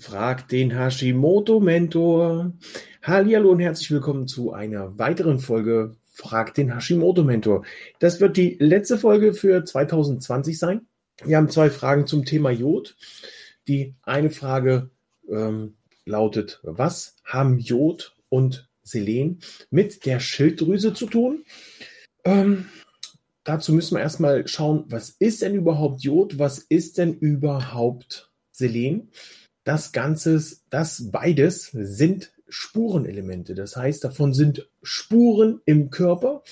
Frag 0.00 0.46
den 0.46 0.70
Hashimoto-Mentor. 0.70 2.52
Hallo 3.02 3.50
und 3.50 3.58
herzlich 3.58 3.90
willkommen 3.90 4.28
zu 4.28 4.52
einer 4.52 4.96
weiteren 4.96 5.40
Folge 5.40 5.96
Frag 6.12 6.54
den 6.54 6.72
Hashimoto-Mentor. 6.72 7.64
Das 7.98 8.20
wird 8.20 8.36
die 8.36 8.56
letzte 8.60 8.96
Folge 8.96 9.34
für 9.34 9.64
2020 9.64 10.56
sein. 10.56 10.86
Wir 11.24 11.36
haben 11.36 11.48
zwei 11.48 11.68
Fragen 11.68 12.06
zum 12.06 12.24
Thema 12.24 12.50
Jod. 12.50 12.96
Die 13.66 13.96
eine 14.04 14.30
Frage 14.30 14.90
ähm, 15.28 15.74
lautet, 16.04 16.60
was 16.62 17.16
haben 17.24 17.58
Jod 17.58 18.14
und 18.28 18.68
Selen 18.84 19.40
mit 19.68 20.06
der 20.06 20.20
Schilddrüse 20.20 20.94
zu 20.94 21.06
tun? 21.06 21.44
Ähm, 22.22 22.66
dazu 23.42 23.72
müssen 23.72 23.96
wir 23.96 24.02
erstmal 24.02 24.46
schauen, 24.46 24.84
was 24.86 25.10
ist 25.10 25.42
denn 25.42 25.56
überhaupt 25.56 26.02
Jod? 26.02 26.38
Was 26.38 26.60
ist 26.60 26.98
denn 26.98 27.14
überhaupt 27.14 28.30
Selen? 28.52 29.10
Das 29.68 29.92
Ganze, 29.92 30.42
das 30.70 31.10
beides 31.10 31.70
sind 31.72 32.32
Spurenelemente. 32.48 33.54
Das 33.54 33.76
heißt, 33.76 34.02
davon 34.02 34.32
sind 34.32 34.66
Spuren 34.82 35.60
im 35.66 35.90
Körper. 35.90 36.42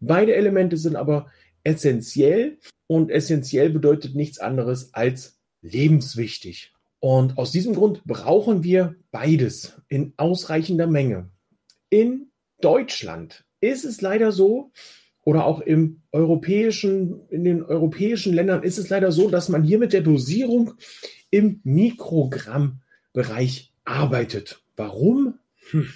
Beide 0.00 0.34
Elemente 0.34 0.76
sind 0.76 0.96
aber 0.96 1.30
essentiell 1.62 2.58
und 2.88 3.12
essentiell 3.12 3.70
bedeutet 3.70 4.16
nichts 4.16 4.40
anderes 4.40 4.92
als 4.94 5.38
lebenswichtig. 5.62 6.72
Und 6.98 7.38
aus 7.38 7.52
diesem 7.52 7.72
Grund 7.72 8.02
brauchen 8.04 8.64
wir 8.64 8.96
beides 9.12 9.80
in 9.86 10.12
ausreichender 10.16 10.88
Menge. 10.88 11.30
In 11.88 12.32
Deutschland 12.60 13.44
ist 13.60 13.84
es 13.84 14.00
leider 14.00 14.32
so, 14.32 14.72
oder 15.22 15.44
auch 15.44 15.60
im 15.60 16.02
europäischen, 16.12 17.28
in 17.30 17.42
den 17.42 17.62
europäischen 17.64 18.32
Ländern 18.32 18.62
ist 18.62 18.78
es 18.78 18.88
leider 18.88 19.10
so, 19.10 19.28
dass 19.28 19.48
man 19.48 19.64
hier 19.64 19.78
mit 19.78 19.92
der 19.92 20.00
Dosierung 20.00 20.74
im 21.30 21.60
Mikrogrammbereich 21.64 23.72
arbeitet. 23.84 24.60
Warum? 24.76 25.38
Hm. 25.70 25.88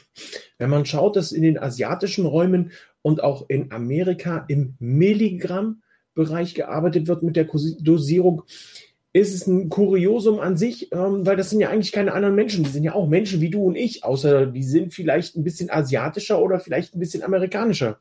Wenn 0.58 0.70
man 0.70 0.86
schaut, 0.86 1.16
dass 1.16 1.32
in 1.32 1.42
den 1.42 1.58
asiatischen 1.58 2.26
Räumen 2.26 2.72
und 3.02 3.22
auch 3.22 3.48
in 3.48 3.72
Amerika 3.72 4.44
im 4.48 4.74
Milligrammbereich 4.78 6.54
gearbeitet 6.54 7.06
wird 7.06 7.22
mit 7.22 7.36
der 7.36 7.48
Dosierung, 7.80 8.42
ist 9.12 9.34
es 9.34 9.46
ein 9.46 9.68
Kuriosum 9.68 10.38
an 10.38 10.56
sich, 10.56 10.92
ähm, 10.92 11.26
weil 11.26 11.36
das 11.36 11.50
sind 11.50 11.60
ja 11.60 11.70
eigentlich 11.70 11.92
keine 11.92 12.12
anderen 12.12 12.36
Menschen. 12.36 12.62
Die 12.62 12.70
sind 12.70 12.84
ja 12.84 12.94
auch 12.94 13.08
Menschen 13.08 13.40
wie 13.40 13.50
du 13.50 13.64
und 13.64 13.74
ich, 13.74 14.04
außer 14.04 14.46
die 14.46 14.62
sind 14.62 14.94
vielleicht 14.94 15.36
ein 15.36 15.42
bisschen 15.42 15.70
asiatischer 15.70 16.40
oder 16.40 16.60
vielleicht 16.60 16.94
ein 16.94 17.00
bisschen 17.00 17.22
amerikanischer. 17.22 17.98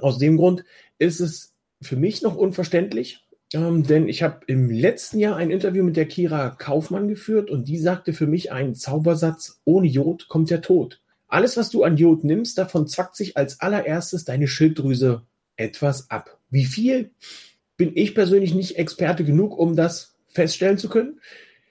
Aus 0.00 0.18
dem 0.18 0.36
Grund 0.36 0.64
ist 0.98 1.20
es 1.20 1.54
für 1.82 1.96
mich 1.96 2.22
noch 2.22 2.36
unverständlich, 2.36 3.25
ähm, 3.56 3.82
denn 3.82 4.08
ich 4.08 4.22
habe 4.22 4.40
im 4.46 4.70
letzten 4.70 5.18
Jahr 5.18 5.36
ein 5.36 5.50
Interview 5.50 5.82
mit 5.82 5.96
der 5.96 6.06
Kira 6.06 6.50
Kaufmann 6.50 7.08
geführt 7.08 7.50
und 7.50 7.66
die 7.68 7.78
sagte 7.78 8.12
für 8.12 8.26
mich 8.26 8.52
einen 8.52 8.74
Zaubersatz, 8.74 9.60
ohne 9.64 9.86
Jod 9.86 10.28
kommt 10.28 10.50
der 10.50 10.60
Tod. 10.60 11.00
Alles, 11.26 11.56
was 11.56 11.70
du 11.70 11.82
an 11.82 11.96
Jod 11.96 12.22
nimmst, 12.22 12.58
davon 12.58 12.86
zackt 12.86 13.16
sich 13.16 13.36
als 13.36 13.60
allererstes 13.60 14.24
deine 14.24 14.46
Schilddrüse 14.46 15.22
etwas 15.56 16.10
ab. 16.10 16.38
Wie 16.50 16.66
viel 16.66 17.10
bin 17.76 17.92
ich 17.94 18.14
persönlich 18.14 18.54
nicht 18.54 18.78
Experte 18.78 19.24
genug, 19.24 19.58
um 19.58 19.74
das 19.74 20.16
feststellen 20.28 20.78
zu 20.78 20.88
können. 20.88 21.20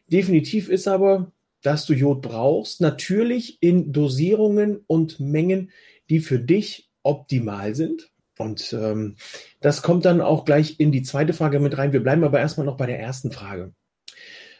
Definitiv 0.08 0.70
ist 0.70 0.88
aber, 0.88 1.32
dass 1.62 1.86
du 1.86 1.94
Jod 1.94 2.22
brauchst, 2.22 2.82
natürlich 2.82 3.58
in 3.62 3.92
Dosierungen 3.92 4.84
und 4.88 5.20
Mengen, 5.20 5.72
die 6.10 6.20
für 6.20 6.40
dich 6.40 6.90
optimal 7.04 7.76
sind. 7.76 8.12
Und 8.38 8.74
ähm, 8.74 9.16
das 9.62 9.82
kommt 9.82 10.06
dann 10.06 10.22
auch 10.22 10.46
gleich 10.46 10.80
in 10.80 10.92
die 10.92 11.04
zweite 11.04 11.34
Frage 11.34 11.60
mit 11.60 11.78
rein. 11.78 11.94
Wir 11.94 12.04
bleiben 12.04 12.24
aber 12.24 12.40
erstmal 12.40 12.66
noch 12.66 12.78
bei 12.78 12.86
der 12.86 13.00
ersten 13.00 13.32
Frage. 13.32 13.74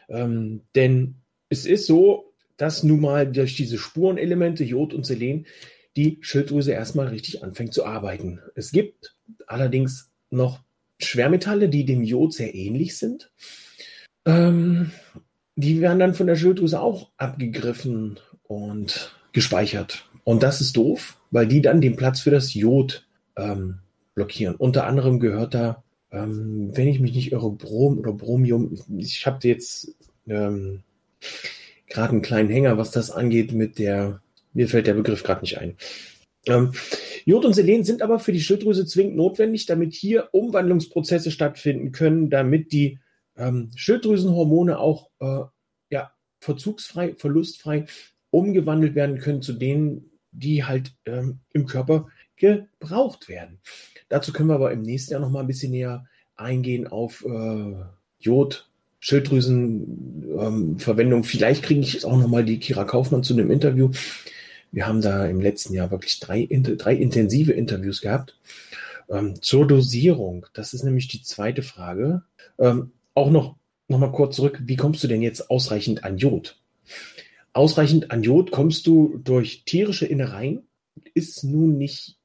Ähm, 0.08 0.62
denn 0.74 1.16
es 1.48 1.66
ist 1.66 1.86
so, 1.86 2.32
dass 2.56 2.82
nun 2.82 3.00
mal 3.00 3.30
durch 3.30 3.56
diese 3.56 3.78
Spurenelemente 3.78 4.64
Jod 4.64 4.94
und 4.94 5.04
Selen 5.04 5.46
die 5.96 6.18
Schilddrüse 6.20 6.72
erstmal 6.72 7.08
richtig 7.08 7.42
anfängt 7.42 7.74
zu 7.74 7.84
arbeiten. 7.84 8.40
Es 8.54 8.70
gibt 8.70 9.16
allerdings 9.46 10.10
noch 10.30 10.60
Schwermetalle, 10.98 11.68
die 11.68 11.84
dem 11.84 12.02
Jod 12.02 12.32
sehr 12.32 12.54
ähnlich 12.54 12.96
sind. 12.96 13.30
Ähm, 14.24 14.92
die 15.54 15.80
werden 15.80 15.98
dann 15.98 16.14
von 16.14 16.26
der 16.26 16.36
Schilddrüse 16.36 16.80
auch 16.80 17.10
abgegriffen 17.16 18.18
und 18.42 19.14
gespeichert. 19.32 20.08
Und 20.24 20.42
das 20.42 20.60
ist 20.60 20.76
doof, 20.76 21.18
weil 21.30 21.46
die 21.46 21.62
dann 21.62 21.80
den 21.80 21.96
Platz 21.96 22.20
für 22.20 22.30
das 22.30 22.52
Jod 22.54 23.05
ähm, 23.36 23.78
blockieren. 24.14 24.56
Unter 24.56 24.86
anderem 24.86 25.20
gehört 25.20 25.54
da, 25.54 25.82
ähm, 26.10 26.70
wenn 26.74 26.88
ich 26.88 27.00
mich 27.00 27.14
nicht 27.14 27.32
irre, 27.32 27.50
Brom 27.50 27.98
oder 27.98 28.12
Bromium. 28.12 28.78
Ich 28.98 29.26
habe 29.26 29.46
jetzt 29.46 29.94
ähm, 30.26 30.82
gerade 31.88 32.12
einen 32.12 32.22
kleinen 32.22 32.48
Hänger, 32.48 32.78
was 32.78 32.90
das 32.90 33.10
angeht, 33.10 33.52
mit 33.52 33.78
der, 33.78 34.20
mir 34.52 34.68
fällt 34.68 34.86
der 34.86 34.94
Begriff 34.94 35.22
gerade 35.22 35.42
nicht 35.42 35.58
ein. 35.58 35.76
Ähm, 36.46 36.72
Jod 37.24 37.44
und 37.44 37.54
Selen 37.54 37.84
sind 37.84 38.02
aber 38.02 38.18
für 38.18 38.32
die 38.32 38.40
Schilddrüse 38.40 38.86
zwingend 38.86 39.16
notwendig, 39.16 39.66
damit 39.66 39.94
hier 39.94 40.28
Umwandlungsprozesse 40.32 41.30
stattfinden 41.30 41.92
können, 41.92 42.30
damit 42.30 42.72
die 42.72 43.00
ähm, 43.36 43.70
Schilddrüsenhormone 43.74 44.78
auch 44.78 45.10
äh, 45.20 45.42
ja, 45.90 46.12
verzugsfrei, 46.40 47.14
verlustfrei 47.16 47.86
umgewandelt 48.30 48.94
werden 48.94 49.18
können 49.18 49.42
zu 49.42 49.54
denen, 49.54 50.10
die 50.30 50.64
halt 50.64 50.94
ähm, 51.06 51.40
im 51.52 51.66
Körper 51.66 52.08
gebraucht 52.36 53.28
werden. 53.28 53.58
Dazu 54.08 54.32
können 54.32 54.48
wir 54.48 54.54
aber 54.54 54.72
im 54.72 54.82
nächsten 54.82 55.12
Jahr 55.12 55.20
noch 55.20 55.30
mal 55.30 55.40
ein 55.40 55.46
bisschen 55.46 55.72
näher 55.72 56.06
eingehen 56.36 56.86
auf 56.86 57.24
äh, 57.24 57.74
Jod, 58.18 58.68
Schilddrüsenverwendung. 59.00 61.20
Ähm, 61.20 61.24
Vielleicht 61.24 61.62
kriege 61.62 61.80
ich 61.80 62.04
auch 62.04 62.16
noch 62.16 62.28
mal 62.28 62.44
die 62.44 62.58
Kira 62.58 62.84
Kaufmann 62.84 63.22
zu 63.22 63.34
einem 63.34 63.50
Interview. 63.50 63.90
Wir 64.72 64.86
haben 64.86 65.00
da 65.00 65.26
im 65.26 65.40
letzten 65.40 65.74
Jahr 65.74 65.90
wirklich 65.90 66.20
drei, 66.20 66.48
drei 66.50 66.94
intensive 66.94 67.52
Interviews 67.52 68.00
gehabt. 68.00 68.36
Ähm, 69.08 69.40
zur 69.40 69.66
Dosierung, 69.66 70.46
das 70.52 70.74
ist 70.74 70.82
nämlich 70.82 71.08
die 71.08 71.22
zweite 71.22 71.62
Frage. 71.62 72.22
Ähm, 72.58 72.90
auch 73.14 73.30
noch, 73.30 73.56
noch 73.88 73.98
mal 73.98 74.12
kurz 74.12 74.36
zurück, 74.36 74.60
wie 74.64 74.76
kommst 74.76 75.02
du 75.04 75.08
denn 75.08 75.22
jetzt 75.22 75.50
ausreichend 75.50 76.04
an 76.04 76.18
Jod? 76.18 76.58
Ausreichend 77.52 78.10
an 78.10 78.22
Jod 78.22 78.50
kommst 78.50 78.86
du 78.86 79.20
durch 79.22 79.62
tierische 79.64 80.06
Innereien, 80.06 80.66
ist 81.14 81.44
nun 81.44 81.78
nicht 81.78 82.16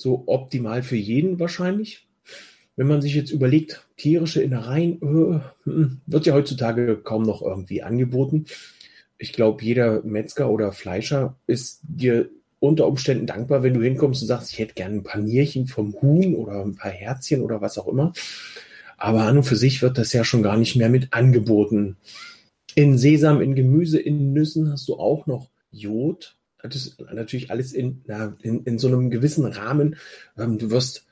so 0.00 0.24
optimal 0.26 0.82
für 0.82 0.96
jeden 0.96 1.38
wahrscheinlich. 1.38 2.08
Wenn 2.76 2.86
man 2.86 3.02
sich 3.02 3.14
jetzt 3.14 3.30
überlegt, 3.30 3.86
tierische 3.96 4.42
Innereien 4.42 4.94
äh, 5.02 5.40
hm, 5.64 6.00
wird 6.06 6.26
ja 6.26 6.34
heutzutage 6.34 6.96
kaum 6.96 7.22
noch 7.22 7.42
irgendwie 7.42 7.82
angeboten. 7.82 8.46
Ich 9.18 9.32
glaube, 9.32 9.62
jeder 9.62 10.02
Metzger 10.02 10.50
oder 10.50 10.72
Fleischer 10.72 11.36
ist 11.46 11.80
dir 11.82 12.30
unter 12.58 12.86
Umständen 12.86 13.26
dankbar, 13.26 13.62
wenn 13.62 13.74
du 13.74 13.82
hinkommst 13.82 14.22
und 14.22 14.28
sagst, 14.28 14.52
ich 14.52 14.58
hätte 14.58 14.74
gerne 14.74 14.96
ein 14.96 15.02
paar 15.02 15.20
Nierchen 15.20 15.66
vom 15.66 15.94
Huhn 16.00 16.34
oder 16.34 16.62
ein 16.64 16.76
paar 16.76 16.90
Herzchen 16.90 17.42
oder 17.42 17.60
was 17.60 17.78
auch 17.78 17.88
immer. 17.88 18.12
Aber 18.96 19.22
an 19.22 19.38
und 19.38 19.44
für 19.44 19.56
sich 19.56 19.80
wird 19.82 19.96
das 19.98 20.12
ja 20.12 20.24
schon 20.24 20.42
gar 20.42 20.58
nicht 20.58 20.76
mehr 20.76 20.90
mit 20.90 21.12
angeboten. 21.12 21.96
In 22.74 22.98
Sesam, 22.98 23.40
in 23.40 23.54
Gemüse, 23.54 23.98
in 23.98 24.32
Nüssen 24.32 24.70
hast 24.70 24.88
du 24.88 24.96
auch 24.96 25.26
noch 25.26 25.50
Jod 25.72 26.36
das 26.62 26.86
ist 26.86 27.00
natürlich 27.12 27.50
alles 27.50 27.72
in, 27.72 28.02
na, 28.06 28.36
in, 28.42 28.64
in 28.64 28.78
so 28.78 28.88
einem 28.88 29.10
gewissen 29.10 29.44
Rahmen. 29.44 29.96
Ähm, 30.38 30.58
du 30.58 30.70
wirst 30.70 31.06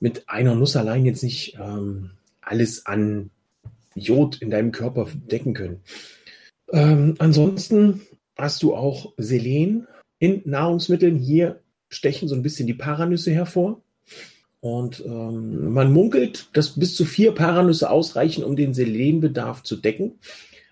mit 0.00 0.28
einer 0.28 0.54
Nuss 0.54 0.76
allein 0.76 1.04
jetzt 1.04 1.22
nicht 1.22 1.56
ähm, 1.60 2.10
alles 2.40 2.86
an 2.86 3.30
Jod 3.94 4.40
in 4.42 4.50
deinem 4.50 4.72
Körper 4.72 5.08
decken 5.14 5.54
können. 5.54 5.80
Ähm, 6.72 7.14
ansonsten 7.18 8.02
hast 8.36 8.62
du 8.62 8.74
auch 8.74 9.12
Selen 9.16 9.86
in 10.18 10.42
Nahrungsmitteln. 10.44 11.16
Hier 11.16 11.60
stechen 11.88 12.28
so 12.28 12.34
ein 12.34 12.42
bisschen 12.42 12.66
die 12.66 12.74
Paranüsse 12.74 13.32
hervor. 13.32 13.80
Und 14.60 15.04
ähm, 15.04 15.72
man 15.72 15.92
munkelt, 15.92 16.48
dass 16.54 16.78
bis 16.78 16.96
zu 16.96 17.04
vier 17.04 17.32
Paranüsse 17.32 17.90
ausreichen, 17.90 18.42
um 18.44 18.56
den 18.56 18.72
Selenbedarf 18.72 19.62
zu 19.62 19.76
decken. 19.76 20.18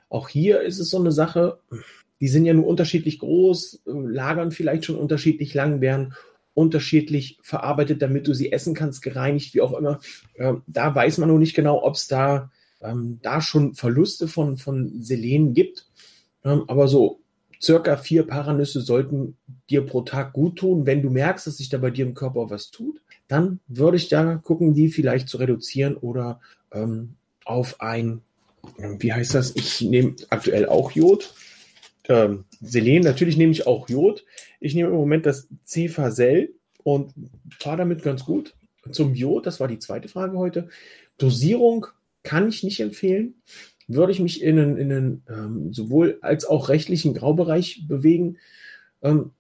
Auch 0.09 0.29
hier 0.29 0.63
ist 0.63 0.79
es 0.79 0.91
so 0.91 0.99
eine 0.99 1.13
Sache, 1.13 1.59
die 2.23 2.29
sind 2.29 2.45
ja 2.45 2.55
nur 2.55 2.69
unterschiedlich 2.69 3.19
groß, 3.19 3.83
äh, 3.85 3.91
lagern 3.91 4.53
vielleicht 4.53 4.85
schon 4.85 4.95
unterschiedlich 4.95 5.55
lang, 5.55 5.81
werden 5.81 6.15
unterschiedlich 6.55 7.37
verarbeitet, 7.43 8.01
damit 8.01 8.29
du 8.29 8.33
sie 8.33 8.53
essen 8.53 8.75
kannst, 8.75 9.03
gereinigt, 9.03 9.55
wie 9.55 9.61
auch 9.61 9.77
immer. 9.77 9.99
Ähm, 10.37 10.63
da 10.69 10.95
weiß 10.95 11.19
man 11.19 11.31
noch 11.31 11.39
nicht 11.39 11.57
genau, 11.57 11.83
ob 11.83 11.97
es 11.97 12.07
da, 12.07 12.53
ähm, 12.81 13.19
da 13.23 13.41
schon 13.41 13.75
Verluste 13.75 14.29
von, 14.29 14.57
von 14.57 15.03
Selen 15.03 15.53
gibt. 15.53 15.89
Ähm, 16.45 16.63
aber 16.69 16.87
so 16.87 17.19
circa 17.61 17.97
vier 17.97 18.25
Paranüsse 18.25 18.83
sollten 18.83 19.37
dir 19.69 19.85
pro 19.85 20.03
Tag 20.03 20.33
gut 20.33 20.61
tun. 20.61 20.87
Wenn 20.87 21.03
du 21.03 21.11
merkst, 21.11 21.49
dass 21.49 21.57
sich 21.57 21.71
da 21.71 21.79
bei 21.79 21.91
dir 21.91 22.07
im 22.07 22.15
Körper 22.15 22.51
was 22.51 22.71
tut, 22.71 23.03
dann 23.27 23.59
würde 23.67 23.97
ich 23.97 24.09
da 24.09 24.37
gucken, 24.37 24.75
die 24.75 24.91
vielleicht 24.91 25.29
zu 25.29 25.39
reduzieren 25.39 25.97
oder 25.97 26.41
ähm, 26.71 27.17
auf 27.45 27.81
ein, 27.81 28.21
wie 28.79 29.13
heißt 29.13 29.35
das? 29.35 29.57
Ich 29.57 29.81
nehme 29.81 30.15
aktuell 30.31 30.67
auch 30.67 30.93
Jod 30.93 31.35
ähm, 32.09 32.45
Selen. 32.61 33.03
Natürlich 33.03 33.37
nehme 33.37 33.53
ich 33.53 33.67
auch 33.67 33.89
Jod. 33.89 34.25
Ich 34.61 34.75
nehme 34.75 34.91
im 34.91 34.97
Moment 34.97 35.27
das 35.27 35.49
Cefasel 35.65 36.55
und 36.83 37.13
fahre 37.59 37.79
damit 37.79 38.03
ganz 38.03 38.25
gut. 38.25 38.55
Zum 38.91 39.15
Jod, 39.15 39.47
das 39.47 39.61
war 39.61 39.69
die 39.69 39.79
zweite 39.79 40.09
Frage 40.09 40.37
heute. 40.37 40.69
Dosierung 41.19 41.87
kann 42.23 42.49
ich 42.49 42.63
nicht 42.63 42.81
empfehlen, 42.81 43.35
würde 43.87 44.13
ich 44.13 44.21
mich 44.21 44.43
in 44.43 44.59
einen, 44.59 44.77
in 44.77 44.93
einen 44.93 45.23
ähm, 45.29 45.73
sowohl 45.73 46.19
als 46.21 46.45
auch 46.45 46.69
rechtlichen 46.69 47.15
Graubereich 47.15 47.85
bewegen, 47.87 48.39
ähm, 49.03 49.31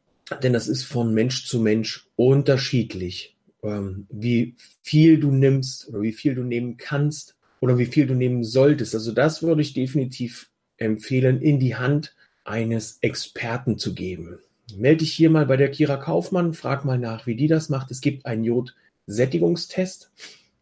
denn 0.42 0.52
das 0.52 0.68
ist 0.68 0.84
von 0.84 1.12
Mensch 1.12 1.46
zu 1.46 1.60
Mensch 1.60 2.06
unterschiedlich, 2.16 3.36
ähm, 3.62 4.06
wie 4.10 4.54
viel 4.82 5.18
du 5.18 5.30
nimmst 5.30 5.88
oder 5.88 6.02
wie 6.02 6.12
viel 6.12 6.34
du 6.34 6.42
nehmen 6.42 6.76
kannst 6.76 7.36
oder 7.60 7.78
wie 7.78 7.86
viel 7.86 8.06
du 8.06 8.14
nehmen 8.14 8.44
solltest. 8.44 8.94
Also 8.94 9.12
das 9.12 9.42
würde 9.42 9.62
ich 9.62 9.74
definitiv 9.74 10.50
empfehlen, 10.76 11.40
in 11.40 11.58
die 11.58 11.76
Hand 11.76 12.14
eines 12.44 12.98
Experten 13.00 13.78
zu 13.78 13.94
geben. 13.94 14.38
Melde 14.76 14.98
dich 14.98 15.12
hier 15.12 15.30
mal 15.30 15.46
bei 15.46 15.56
der 15.56 15.70
Kira 15.70 15.96
Kaufmann, 15.96 16.54
frag 16.54 16.84
mal 16.84 16.98
nach, 16.98 17.26
wie 17.26 17.36
die 17.36 17.48
das 17.48 17.68
macht. 17.68 17.90
Es 17.90 18.00
gibt 18.00 18.26
einen 18.26 18.44
Jod-Sättigungstest. 18.44 20.10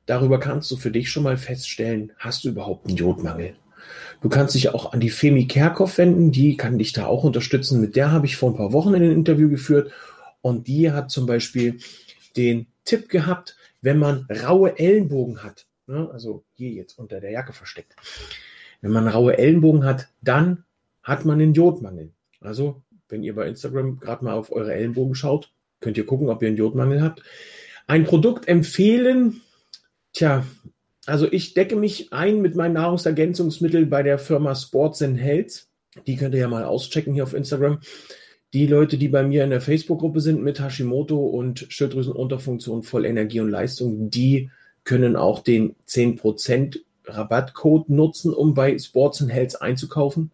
Darüber 0.07 0.41
kannst 0.41 0.71
du 0.71 0.77
für 0.77 0.91
dich 0.91 1.11
schon 1.11 1.23
mal 1.23 1.37
feststellen, 1.37 2.13
hast 2.19 2.45
du 2.45 2.49
überhaupt 2.49 2.89
einen 2.89 2.97
Jodmangel? 2.97 3.55
Du 4.21 4.29
kannst 4.29 4.55
dich 4.55 4.71
auch 4.71 4.93
an 4.93 5.01
die 5.01 5.11
Femi 5.11 5.47
Kerkhoff 5.47 5.99
wenden, 5.99 6.33
die 6.33 6.57
kann 6.57 6.79
dich 6.79 6.93
da 6.93 7.07
auch 7.07 7.25
unterstützen. 7.25 7.81
Mit 7.81 7.97
der 7.97 8.11
habe 8.11 8.27
ich 8.27 8.37
vor 8.37 8.51
ein 8.51 8.57
paar 8.57 8.73
Wochen 8.73 8.95
ein 8.95 9.03
Interview 9.03 9.49
geführt 9.49 9.93
und 10.41 10.67
die 10.67 10.91
hat 10.91 11.11
zum 11.11 11.27
Beispiel 11.27 11.79
den 12.37 12.67
Tipp 12.85 13.09
gehabt, 13.09 13.57
wenn 13.83 13.99
man 13.99 14.27
raue 14.45 14.79
Ellenbogen 14.79 15.43
hat, 15.43 15.67
ne, 15.87 16.09
also 16.13 16.45
hier 16.55 16.71
jetzt 16.71 16.99
unter 16.99 17.21
der 17.21 17.31
Jacke 17.31 17.53
versteckt, 17.53 17.97
wenn 18.81 18.91
man 18.91 19.09
raue 19.09 19.39
Ellenbogen 19.39 19.85
hat, 19.85 20.09
dann 20.21 20.65
hat 21.03 21.25
man 21.25 21.41
einen 21.41 21.55
Jodmangel. 21.55 22.13
Also, 22.41 22.83
wenn 23.09 23.23
ihr 23.23 23.35
bei 23.35 23.49
Instagram 23.49 23.99
gerade 23.99 24.25
mal 24.25 24.35
auf 24.35 24.53
eure 24.53 24.75
Ellenbogen 24.75 25.15
schaut, 25.15 25.53
könnt 25.81 25.99
ihr 25.99 26.07
gucken, 26.07 26.29
ob 26.29 26.43
ihr 26.43 26.49
einen 26.49 26.57
Jodmangel 26.57 27.03
habt. 27.03 27.23
Ein 27.87 28.05
Produkt 28.05 28.49
empfehlen, 28.49 29.41
tja, 30.13 30.45
also 31.07 31.31
ich 31.31 31.55
decke 31.55 31.77
mich 31.77 32.13
ein 32.13 32.41
mit 32.41 32.55
meinen 32.55 32.75
Nahrungsergänzungsmitteln 32.75 33.91
bei 33.91 34.03
der 34.03 34.19
Firma 34.19 34.55
Sports 34.55 35.03
and 35.03 35.19
Health. 35.19 35.67
Die 36.07 36.17
könnt 36.17 36.35
ihr 36.35 36.41
ja 36.41 36.49
mal 36.49 36.65
auschecken 36.65 37.15
hier 37.15 37.25
auf 37.25 37.35
Instagram. 37.35 37.81
Die 38.53 38.67
Leute, 38.67 38.99
die 38.99 39.09
bei 39.09 39.23
mir 39.23 39.45
in 39.45 39.51
der 39.51 39.61
Facebook-Gruppe 39.61 40.21
sind 40.21 40.43
mit 40.43 40.61
Hashimoto 40.61 41.17
und 41.17 41.67
Schilddrüsenunterfunktion 41.69 42.83
voll 42.83 43.07
Energie 43.07 43.41
und 43.41 43.49
Leistung, 43.49 44.11
die 44.11 44.51
können 44.85 45.17
auch 45.17 45.41
den 45.41 45.77
10% 45.87 46.81
Rabattcode 47.05 47.89
nutzen, 47.91 48.33
um 48.33 48.55
bei 48.55 48.77
Sports 48.79 49.23
and 49.23 49.33
Health 49.33 49.63
einzukaufen. 49.63 50.31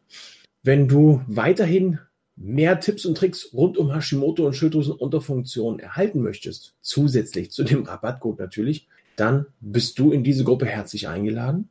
Wenn 0.66 0.88
du 0.88 1.22
weiterhin 1.28 2.00
mehr 2.34 2.80
Tipps 2.80 3.06
und 3.06 3.16
Tricks 3.16 3.50
rund 3.52 3.78
um 3.78 3.94
Hashimoto 3.94 4.44
und 4.44 4.54
Schilddrüsenunterfunktion 4.54 5.78
erhalten 5.78 6.20
möchtest, 6.22 6.74
zusätzlich 6.80 7.52
zu 7.52 7.62
dem 7.62 7.84
Rabattcode 7.84 8.40
natürlich, 8.40 8.88
dann 9.14 9.46
bist 9.60 9.96
du 10.00 10.10
in 10.10 10.24
diese 10.24 10.42
Gruppe 10.42 10.66
herzlich 10.66 11.06
eingeladen. 11.06 11.68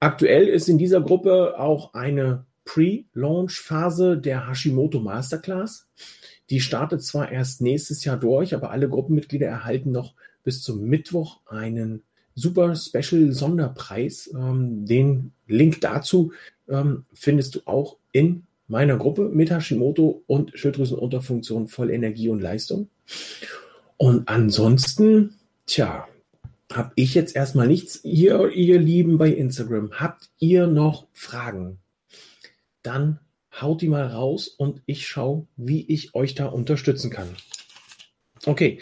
Aktuell 0.00 0.48
ist 0.48 0.70
in 0.70 0.78
dieser 0.78 1.02
Gruppe 1.02 1.60
auch 1.60 1.92
eine 1.92 2.46
Pre-Launch-Phase 2.64 4.16
der 4.16 4.48
Hashimoto 4.48 5.00
Masterclass. 5.00 5.86
Die 6.48 6.60
startet 6.60 7.02
zwar 7.02 7.30
erst 7.30 7.60
nächstes 7.60 8.02
Jahr 8.02 8.16
durch, 8.16 8.54
aber 8.54 8.70
alle 8.70 8.88
Gruppenmitglieder 8.88 9.46
erhalten 9.46 9.90
noch 9.90 10.14
bis 10.42 10.62
zum 10.62 10.80
Mittwoch 10.84 11.40
einen 11.44 12.02
super 12.34 12.74
Special 12.76 13.32
Sonderpreis. 13.32 14.30
Ähm, 14.34 14.86
den 14.86 15.32
Link 15.46 15.80
dazu 15.80 16.32
ähm, 16.68 17.04
findest 17.12 17.54
du 17.54 17.60
auch 17.64 17.96
in 18.12 18.44
meiner 18.66 18.96
Gruppe 18.96 19.28
mit 19.28 19.50
Hashimoto 19.50 20.22
und 20.26 20.52
Schilddrüsenunterfunktion 20.58 21.68
voll 21.68 21.90
Energie 21.90 22.28
und 22.28 22.40
Leistung. 22.40 22.88
Und 23.96 24.28
ansonsten, 24.28 25.34
tja, 25.66 26.08
habe 26.72 26.92
ich 26.96 27.14
jetzt 27.14 27.36
erstmal 27.36 27.68
nichts. 27.68 28.00
Ihr, 28.04 28.50
ihr 28.50 28.80
Lieben 28.80 29.18
bei 29.18 29.28
Instagram, 29.28 29.92
habt 29.92 30.30
ihr 30.38 30.66
noch 30.66 31.06
Fragen? 31.12 31.78
Dann 32.82 33.20
haut 33.60 33.82
die 33.82 33.88
mal 33.88 34.06
raus 34.06 34.48
und 34.48 34.82
ich 34.86 35.06
schaue, 35.06 35.46
wie 35.56 35.86
ich 35.86 36.14
euch 36.14 36.34
da 36.34 36.46
unterstützen 36.46 37.10
kann. 37.10 37.28
Okay, 38.46 38.80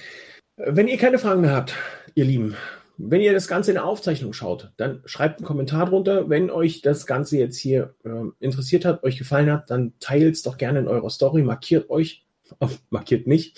wenn 0.57 0.89
ihr 0.89 0.97
keine 0.97 1.19
Fragen 1.19 1.43
mehr 1.43 1.55
habt, 1.55 1.75
ihr 2.15 2.25
Lieben, 2.25 2.57
wenn 2.99 3.21
ihr 3.21 3.33
das 3.33 3.49
Ganze 3.49 3.71
in 3.71 3.77
der 3.77 3.85
Aufzeichnung 3.85 4.33
schaut, 4.33 4.73
dann 4.77 5.03
schreibt 5.07 5.39
einen 5.39 5.47
Kommentar 5.47 5.87
drunter. 5.87 6.29
Wenn 6.29 6.51
euch 6.51 6.83
das 6.83 7.07
Ganze 7.07 7.39
jetzt 7.39 7.59
hier 7.59 7.95
äh, 8.05 8.25
interessiert 8.39 8.85
hat, 8.85 9.03
euch 9.03 9.19
gefallen 9.19 9.51
hat, 9.51 9.71
dann 9.71 9.93
teilt 9.99 10.35
es 10.35 10.43
doch 10.43 10.59
gerne 10.59 10.81
in 10.81 10.89
eurer 10.89 11.11
Story, 11.11 11.43
markiert 11.43 11.91
euch, 11.91 12.25
markiert 12.91 13.27
mich. 13.27 13.55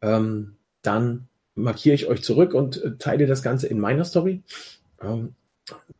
Ähm, 0.00 0.56
dann 0.82 1.28
markiere 1.54 1.94
ich 1.94 2.06
euch 2.06 2.22
zurück 2.22 2.54
und 2.54 2.82
äh, 2.82 2.96
teile 2.98 3.26
das 3.26 3.42
Ganze 3.42 3.66
in 3.66 3.78
meiner 3.78 4.04
Story. 4.04 4.42
Ähm, 5.00 5.34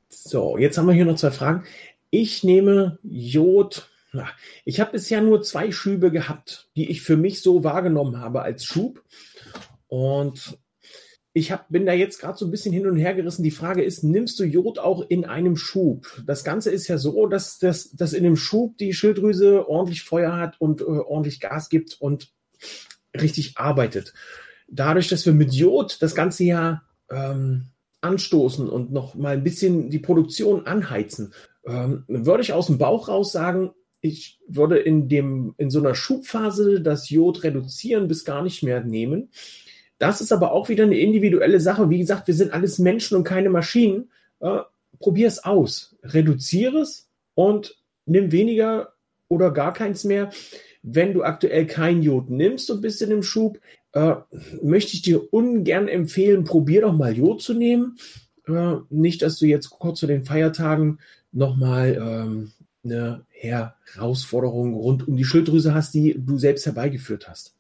so, 0.09 0.59
jetzt 0.59 0.79
haben 0.79 0.87
wir 0.87 0.95
hier 0.95 1.05
noch 1.05 1.17
zwei 1.17 1.31
Fragen. 1.31 1.65
Ich 2.11 2.45
nehme 2.45 2.99
Jod. 3.03 3.89
Ich 4.65 4.79
habe 4.81 4.93
bisher 4.93 5.21
nur 5.21 5.43
zwei 5.43 5.73
Schübe 5.73 6.13
gehabt, 6.13 6.69
die 6.77 6.89
ich 6.89 7.03
für 7.03 7.17
mich 7.17 7.43
so 7.43 7.65
wahrgenommen 7.65 8.21
habe 8.21 8.43
als 8.43 8.65
Schub. 8.65 9.03
Und 9.89 10.57
ich 11.35 11.53
hab, 11.53 11.69
bin 11.69 11.85
da 11.85 11.93
jetzt 11.93 12.21
gerade 12.21 12.39
so 12.39 12.47
ein 12.47 12.51
bisschen 12.51 12.73
hin 12.73 12.87
und 12.87 12.97
her 12.97 13.13
gerissen. 13.13 13.43
Die 13.43 13.51
Frage 13.51 13.83
ist, 13.83 14.05
nimmst 14.05 14.41
du 14.41 14.45
Jod 14.45 14.79
auch 14.79 15.05
in 15.09 15.27
einem 15.27 15.57
Schub? 15.57 16.07
Das 16.27 16.45
Ganze 16.45 16.71
ist 16.71 16.89
ja 16.89 16.97
so, 16.97 17.27
dass, 17.27 17.59
dass, 17.59 17.91
dass 17.91 18.15
in 18.15 18.25
einem 18.25 18.37
Schub 18.37 18.79
die 18.79 18.95
Schilddrüse 18.95 19.69
ordentlich 19.69 20.03
Feuer 20.03 20.37
hat 20.37 20.61
und 20.61 20.81
äh, 20.81 20.85
ordentlich 20.85 21.41
Gas 21.41 21.69
gibt 21.69 22.01
und 22.01 22.33
richtig 23.15 23.59
arbeitet 23.59 24.15
dadurch, 24.69 25.09
dass 25.09 25.27
wir 25.27 25.33
mit 25.33 25.53
Jod 25.53 25.99
das 26.01 26.15
ganze 26.15 26.45
ja 26.45 26.83
ähm, 27.11 27.67
anstoßen 28.01 28.69
und 28.69 28.93
noch 28.93 29.15
mal 29.15 29.35
ein 29.35 29.45
bisschen 29.45 29.91
die 29.91 29.99
Produktion 29.99 30.67
anheizen, 30.67 31.33
ähm, 31.67 32.05
würde 32.09 32.43
ich 32.43 32.53
aus 32.53 32.67
dem 32.67 32.79
Bauch 32.79 33.09
raus 33.09 33.33
sagen, 33.33 33.73
ich 34.01 34.39
würde 34.47 34.79
in 34.79 35.09
dem 35.09 35.55
in 35.57 35.71
so 35.71 35.79
einer 35.79 35.95
Schubphase 35.95 36.83
das 36.83 37.09
Jod 37.09 37.43
reduzieren 37.43 38.07
bis 38.09 38.25
gar 38.25 38.43
nicht 38.43 38.63
mehr 38.63 38.83
nehmen. 38.83 39.31
Das 39.99 40.21
ist 40.21 40.33
aber 40.33 40.53
auch 40.53 40.69
wieder 40.69 40.85
eine 40.85 40.99
individuelle 40.99 41.61
Sache. 41.61 41.91
Wie 41.91 41.99
gesagt, 41.99 42.27
wir 42.27 42.35
sind 42.35 42.53
alles 42.53 42.79
Menschen 42.79 43.17
und 43.17 43.25
keine 43.25 43.51
Maschinen. 43.51 44.11
Äh, 44.41 44.61
Probier 45.01 45.29
es 45.29 45.45
aus, 45.45 45.97
reduziere 46.03 46.79
es 46.79 47.09
und 47.35 47.77
nimm 48.07 48.33
weniger 48.33 48.95
oder 49.29 49.51
gar 49.51 49.73
keins 49.73 50.05
mehr. 50.05 50.31
Wenn 50.83 51.15
du 51.15 51.23
aktuell 51.23 51.67
kein 51.67 52.03
Jod 52.03 52.31
nimmst 52.31 52.71
und 52.71 52.81
bist 52.81 53.03
in 53.03 53.11
dem 53.11 53.23
Schub, 53.23 53.59
äh, 53.93 54.15
möchte 54.63 54.95
ich 54.95 55.03
dir 55.03 55.33
ungern 55.33 55.89
empfehlen, 55.89 56.45
probier 56.45 56.83
doch 56.83 56.93
mal 56.93 57.17
Jod 57.17 57.43
zu 57.43 57.55
nehmen. 57.55 57.97
Äh, 58.47 58.77
nicht, 58.91 59.23
dass 59.23 59.39
du 59.39 59.47
jetzt 59.47 59.71
kurz 59.71 60.01
zu 60.01 60.07
den 60.07 60.25
Feiertagen 60.25 61.01
nochmal 61.33 61.97
ähm, 62.01 62.53
eine 62.85 63.25
Herausforderung 63.31 64.75
rund 64.75 65.09
um 65.09 65.17
die 65.17 65.25
Schilddrüse 65.25 65.75
hast, 65.75 65.95
die 65.95 66.15
du 66.19 66.39
selbst 66.39 66.67
herbeigeführt 66.67 67.29
hast. 67.29 67.55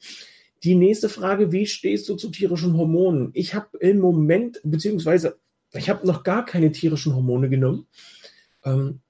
Die 0.64 0.74
nächste 0.74 1.10
Frage, 1.10 1.52
wie 1.52 1.66
stehst 1.66 2.08
du 2.08 2.14
zu 2.14 2.30
tierischen 2.30 2.74
Hormonen? 2.74 3.30
Ich 3.34 3.54
habe 3.54 3.76
im 3.80 3.98
Moment, 3.98 4.60
beziehungsweise 4.64 5.36
ich 5.74 5.90
habe 5.90 6.06
noch 6.06 6.22
gar 6.22 6.46
keine 6.46 6.72
tierischen 6.72 7.14
Hormone 7.14 7.50
genommen. 7.50 7.86
Ähm, 8.64 9.00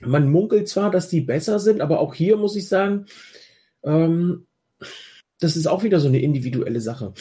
man 0.00 0.28
munkelt 0.28 0.68
zwar, 0.68 0.90
dass 0.90 1.08
die 1.08 1.20
besser 1.20 1.60
sind, 1.60 1.80
aber 1.82 2.00
auch 2.00 2.14
hier 2.14 2.36
muss 2.36 2.56
ich 2.56 2.66
sagen, 2.66 3.06
ähm, 3.84 4.46
das 5.38 5.56
ist 5.56 5.68
auch 5.68 5.84
wieder 5.84 6.00
so 6.00 6.08
eine 6.08 6.20
individuelle 6.20 6.80
Sache. 6.80 7.14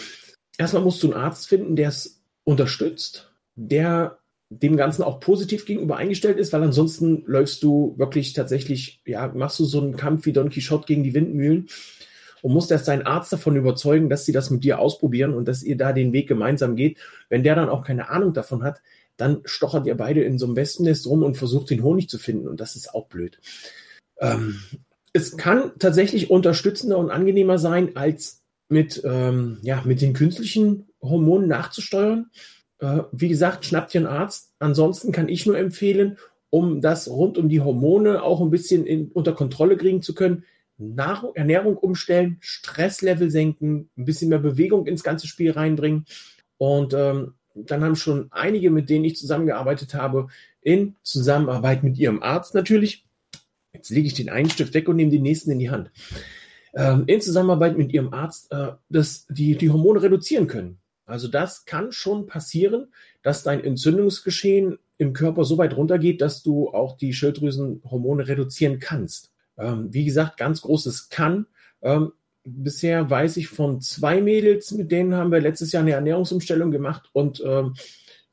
Erstmal 0.57 0.81
musst 0.81 1.03
du 1.03 1.11
einen 1.11 1.21
Arzt 1.21 1.47
finden, 1.47 1.75
der 1.75 1.89
es 1.89 2.23
unterstützt, 2.45 3.31
der 3.55 4.17
dem 4.49 4.75
Ganzen 4.75 5.03
auch 5.03 5.19
positiv 5.19 5.65
gegenüber 5.65 5.97
eingestellt 5.97 6.39
ist, 6.39 6.51
weil 6.51 6.63
ansonsten 6.63 7.23
läufst 7.27 7.61
du 7.61 7.93
wirklich 7.97 8.33
tatsächlich, 8.33 9.01
ja, 9.05 9.27
machst 9.27 9.59
du 9.59 9.65
so 9.65 9.81
einen 9.81 9.97
Kampf 9.97 10.25
wie 10.25 10.33
Don 10.33 10.49
Quixote 10.49 10.87
gegen 10.87 11.03
die 11.03 11.13
Windmühlen 11.13 11.67
und 12.41 12.53
musst 12.53 12.71
erst 12.71 12.87
deinen 12.87 13.05
Arzt 13.05 13.31
davon 13.33 13.55
überzeugen, 13.55 14.09
dass 14.09 14.25
sie 14.25 14.31
das 14.31 14.49
mit 14.49 14.63
dir 14.63 14.79
ausprobieren 14.79 15.33
und 15.33 15.47
dass 15.47 15.63
ihr 15.63 15.77
da 15.77 15.93
den 15.93 16.13
Weg 16.13 16.27
gemeinsam 16.27 16.75
geht. 16.75 16.97
Wenn 17.29 17.43
der 17.43 17.55
dann 17.55 17.69
auch 17.69 17.83
keine 17.83 18.09
Ahnung 18.09 18.33
davon 18.33 18.63
hat, 18.63 18.81
dann 19.17 19.41
stochert 19.45 19.87
ihr 19.87 19.95
beide 19.95 20.23
in 20.23 20.37
so 20.37 20.45
einem 20.45 20.55
Wespennest 20.55 21.07
rum 21.07 21.23
und 21.23 21.37
versucht 21.37 21.69
den 21.69 21.83
Honig 21.83 22.09
zu 22.09 22.19
finden 22.19 22.47
und 22.47 22.59
das 22.59 22.75
ist 22.75 22.93
auch 22.93 23.07
blöd. 23.07 23.39
Ähm, 24.19 24.59
es 25.13 25.37
kann 25.37 25.71
tatsächlich 25.79 26.29
unterstützender 26.29 26.97
und 26.97 27.09
angenehmer 27.09 27.57
sein, 27.57 27.95
als 27.95 28.43
mit, 28.69 29.01
ähm, 29.03 29.57
ja, 29.61 29.81
mit 29.85 30.01
den 30.01 30.13
künstlichen 30.13 30.87
Hormonen 31.01 31.47
nachzusteuern. 31.47 32.29
Äh, 32.79 32.99
wie 33.11 33.29
gesagt, 33.29 33.65
schnappt 33.65 33.95
ihr 33.95 34.01
einen 34.01 34.07
Arzt. 34.07 34.53
Ansonsten 34.59 35.11
kann 35.11 35.29
ich 35.29 35.45
nur 35.45 35.57
empfehlen, 35.57 36.17
um 36.49 36.81
das 36.81 37.09
rund 37.09 37.37
um 37.37 37.49
die 37.49 37.61
Hormone 37.61 38.21
auch 38.21 38.41
ein 38.41 38.51
bisschen 38.51 38.85
in, 38.85 39.09
unter 39.11 39.33
Kontrolle 39.33 39.77
kriegen 39.77 40.01
zu 40.01 40.13
können, 40.13 40.43
Nahrung, 40.77 41.35
Ernährung 41.35 41.77
umstellen, 41.77 42.37
Stresslevel 42.39 43.31
senken, 43.31 43.89
ein 43.97 44.05
bisschen 44.05 44.29
mehr 44.29 44.39
Bewegung 44.39 44.85
ins 44.85 45.03
ganze 45.03 45.27
Spiel 45.27 45.51
reinbringen. 45.51 46.05
Und 46.57 46.93
ähm, 46.93 47.33
dann 47.55 47.83
haben 47.83 47.95
schon 47.95 48.27
einige, 48.31 48.69
mit 48.69 48.89
denen 48.89 49.05
ich 49.05 49.17
zusammengearbeitet 49.17 49.93
habe, 49.93 50.27
in 50.61 50.95
Zusammenarbeit 51.01 51.83
mit 51.83 51.97
ihrem 51.97 52.21
Arzt 52.21 52.53
natürlich, 52.53 53.07
Jetzt 53.77 53.91
lege 53.91 54.07
ich 54.07 54.15
den 54.15 54.29
einen 54.29 54.49
Stift 54.49 54.73
weg 54.73 54.89
und 54.89 54.95
nehme 54.95 55.11
den 55.11 55.21
nächsten 55.21 55.51
in 55.51 55.59
die 55.59 55.69
Hand. 55.69 55.91
Ähm, 56.73 57.03
in 57.05 57.21
Zusammenarbeit 57.21 57.77
mit 57.77 57.93
Ihrem 57.93 58.11
Arzt, 58.11 58.51
äh, 58.51 58.71
dass 58.89 59.27
die, 59.29 59.55
die 59.55 59.69
Hormone 59.69 60.01
reduzieren 60.01 60.47
können. 60.47 60.79
Also 61.05 61.27
das 61.27 61.65
kann 61.65 61.91
schon 61.91 62.25
passieren, 62.25 62.87
dass 63.21 63.43
dein 63.43 63.63
Entzündungsgeschehen 63.63 64.79
im 64.97 65.13
Körper 65.13 65.45
so 65.45 65.59
weit 65.59 65.77
runtergeht, 65.77 66.21
dass 66.21 66.41
du 66.41 66.69
auch 66.69 66.97
die 66.97 67.13
Schilddrüsenhormone 67.13 68.27
reduzieren 68.27 68.79
kannst. 68.79 69.31
Ähm, 69.57 69.87
wie 69.91 70.05
gesagt, 70.05 70.37
ganz 70.37 70.61
großes 70.61 71.09
kann. 71.09 71.47
Ähm, 71.81 72.11
bisher 72.43 73.09
weiß 73.09 73.37
ich 73.37 73.47
von 73.47 73.81
zwei 73.81 74.21
Mädels, 74.21 74.71
mit 74.71 74.91
denen 74.91 75.15
haben 75.15 75.31
wir 75.31 75.41
letztes 75.41 75.71
Jahr 75.71 75.83
eine 75.83 75.93
Ernährungsumstellung 75.93 76.71
gemacht 76.71 77.09
und 77.13 77.43
ähm, 77.45 77.75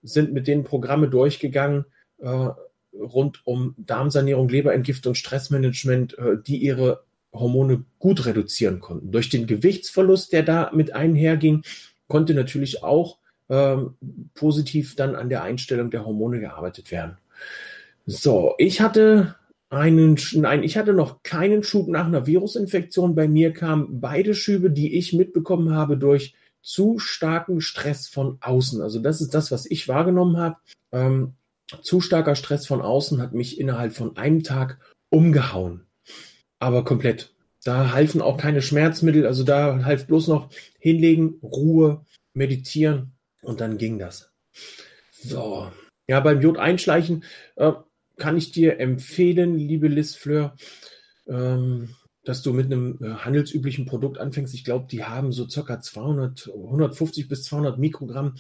sind 0.02 0.33
mit 0.33 0.47
denen 0.47 0.64
Programme 0.64 1.09
durchgegangen 1.09 1.87
äh, 2.19 2.49
rund 2.93 3.40
um 3.45 3.75
Darmsanierung, 3.76 4.49
Leberentgiftung, 4.49 5.14
Stressmanagement, 5.14 6.16
äh, 6.19 6.37
die 6.47 6.59
ihre 6.59 7.04
Hormone 7.33 7.85
gut 7.99 8.26
reduzieren 8.26 8.81
konnten. 8.81 9.11
Durch 9.11 9.28
den 9.28 9.47
Gewichtsverlust, 9.47 10.33
der 10.33 10.45
da 10.45 10.71
mit 10.73 10.95
einherging, 10.95 11.62
konnte 12.07 12.35
natürlich 12.35 12.85
auch 12.85 13.19
ähm, 13.49 13.97
positiv 14.35 14.95
dann 14.95 15.16
an 15.16 15.28
der 15.28 15.43
Einstellung 15.43 15.90
der 15.90 16.07
Hormone 16.07 16.40
gearbeitet 16.40 16.90
werden. 16.90 17.19
So, 18.07 18.54
ich 18.59 18.81
hatte 18.81 19.35
einen, 19.75 20.19
nein, 20.33 20.62
ich 20.62 20.76
hatte 20.76 20.93
noch 20.93 21.23
keinen 21.23 21.62
Schub 21.62 21.88
nach 21.88 22.07
einer 22.07 22.26
Virusinfektion. 22.26 23.14
Bei 23.14 23.28
mir 23.28 23.52
kamen 23.52 24.00
beide 24.00 24.35
Schübe, 24.35 24.71
die 24.71 24.97
ich 24.97 25.12
mitbekommen 25.12 25.75
habe, 25.75 25.97
durch 25.97 26.35
zu 26.62 26.99
starken 26.99 27.61
Stress 27.61 28.09
von 28.09 28.38
außen. 28.40 28.81
Also 28.81 28.99
das 28.99 29.21
ist 29.21 29.35
das, 29.35 29.50
was 29.50 29.66
ich 29.66 29.87
wahrgenommen 29.87 30.38
habe. 30.38 30.57
Ähm, 30.93 31.35
zu 31.83 32.00
starker 32.00 32.35
Stress 32.35 32.66
von 32.66 32.81
außen 32.81 33.21
hat 33.21 33.35
mich 33.35 33.59
innerhalb 33.61 33.93
von 33.93 34.16
einem 34.16 34.43
Tag 34.43 34.78
umgehauen. 35.11 35.87
Aber 36.59 36.85
komplett. 36.85 37.35
Da 37.64 37.93
halfen 37.93 38.23
auch 38.23 38.37
keine 38.37 38.62
Schmerzmittel. 38.62 39.26
Also 39.26 39.45
da 39.45 39.85
half 39.85 40.07
bloß 40.07 40.28
noch 40.28 40.50
hinlegen, 40.78 41.38
Ruhe, 41.43 42.04
meditieren 42.35 43.12
und 43.43 43.61
dann 43.61 43.78
ging 43.78 43.99
das. 43.99 44.33
So. 45.12 45.71
Ja, 46.09 46.21
beim 46.21 46.40
Jod 46.40 46.59
einschleichen 46.59 47.25
äh, 47.57 47.73
kann 48.16 48.37
ich 48.37 48.52
dir 48.52 48.78
empfehlen, 48.78 49.56
liebe 49.56 49.88
Liz 49.88 50.14
Fleur, 50.14 50.56
ähm, 51.26 51.90
dass 52.25 52.42
du 52.42 52.52
mit 52.52 52.66
einem 52.66 52.99
äh, 53.02 53.11
handelsüblichen 53.11 53.87
Produkt 53.87 54.18
anfängst. 54.18 54.54
Ich 54.54 54.64
glaube, 54.64 54.87
die 54.90 55.04
haben 55.04 55.33
so 55.33 55.49
circa 55.49 55.80
200, 55.80 56.50
150 56.54 57.28
bis 57.28 57.44
200 57.44 57.78
Mikrogramm 57.78 58.35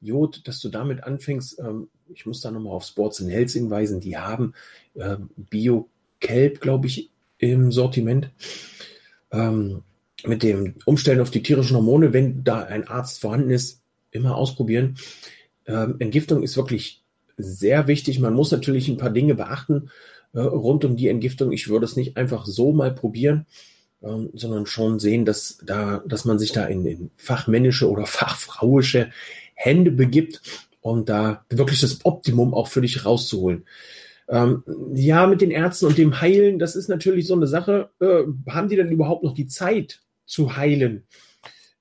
Jod, 0.00 0.46
dass 0.48 0.60
du 0.60 0.68
damit 0.68 1.04
anfängst. 1.04 1.58
Ähm, 1.58 1.88
ich 2.08 2.26
muss 2.26 2.40
da 2.40 2.50
nochmal 2.50 2.72
auf 2.72 2.84
Sports 2.84 3.20
and 3.20 3.30
Health 3.30 3.50
hinweisen. 3.50 4.00
Die 4.00 4.16
haben 4.16 4.54
äh, 4.94 5.16
Bio-Kelp, 5.36 6.60
glaube 6.60 6.86
ich, 6.86 7.10
im 7.38 7.70
Sortiment. 7.70 8.30
Ähm, 9.30 9.82
mit 10.26 10.42
dem 10.42 10.74
Umstellen 10.84 11.20
auf 11.20 11.30
die 11.30 11.42
tierischen 11.42 11.76
Hormone, 11.76 12.12
wenn 12.12 12.44
da 12.44 12.64
ein 12.64 12.88
Arzt 12.88 13.20
vorhanden 13.20 13.50
ist, 13.50 13.82
immer 14.10 14.36
ausprobieren. 14.36 14.98
Ähm, 15.66 15.96
Entgiftung 15.98 16.42
ist 16.42 16.56
wirklich 16.56 16.99
sehr 17.42 17.86
wichtig. 17.86 18.18
Man 18.20 18.34
muss 18.34 18.50
natürlich 18.50 18.88
ein 18.88 18.96
paar 18.96 19.10
Dinge 19.10 19.34
beachten 19.34 19.90
äh, 20.32 20.40
rund 20.40 20.84
um 20.84 20.96
die 20.96 21.08
Entgiftung. 21.08 21.52
Ich 21.52 21.68
würde 21.68 21.84
es 21.84 21.96
nicht 21.96 22.16
einfach 22.16 22.46
so 22.46 22.72
mal 22.72 22.92
probieren, 22.92 23.46
ähm, 24.02 24.30
sondern 24.34 24.66
schon 24.66 24.98
sehen, 24.98 25.24
dass 25.24 25.58
da, 25.64 26.02
dass 26.06 26.24
man 26.24 26.38
sich 26.38 26.52
da 26.52 26.64
in, 26.66 26.86
in 26.86 27.10
fachmännische 27.16 27.88
oder 27.88 28.06
fachfrauische 28.06 29.10
Hände 29.54 29.90
begibt, 29.90 30.40
um 30.80 31.04
da 31.04 31.44
wirklich 31.50 31.80
das 31.80 32.04
Optimum 32.04 32.54
auch 32.54 32.68
für 32.68 32.80
dich 32.80 33.04
rauszuholen. 33.04 33.64
Ähm, 34.28 34.62
ja, 34.94 35.26
mit 35.26 35.40
den 35.40 35.50
Ärzten 35.50 35.86
und 35.86 35.98
dem 35.98 36.20
Heilen, 36.20 36.58
das 36.58 36.76
ist 36.76 36.88
natürlich 36.88 37.26
so 37.26 37.34
eine 37.34 37.48
Sache. 37.48 37.90
Äh, 38.00 38.22
haben 38.48 38.68
die 38.68 38.76
denn 38.76 38.92
überhaupt 38.92 39.24
noch 39.24 39.34
die 39.34 39.48
Zeit 39.48 40.00
zu 40.24 40.56
heilen? 40.56 41.04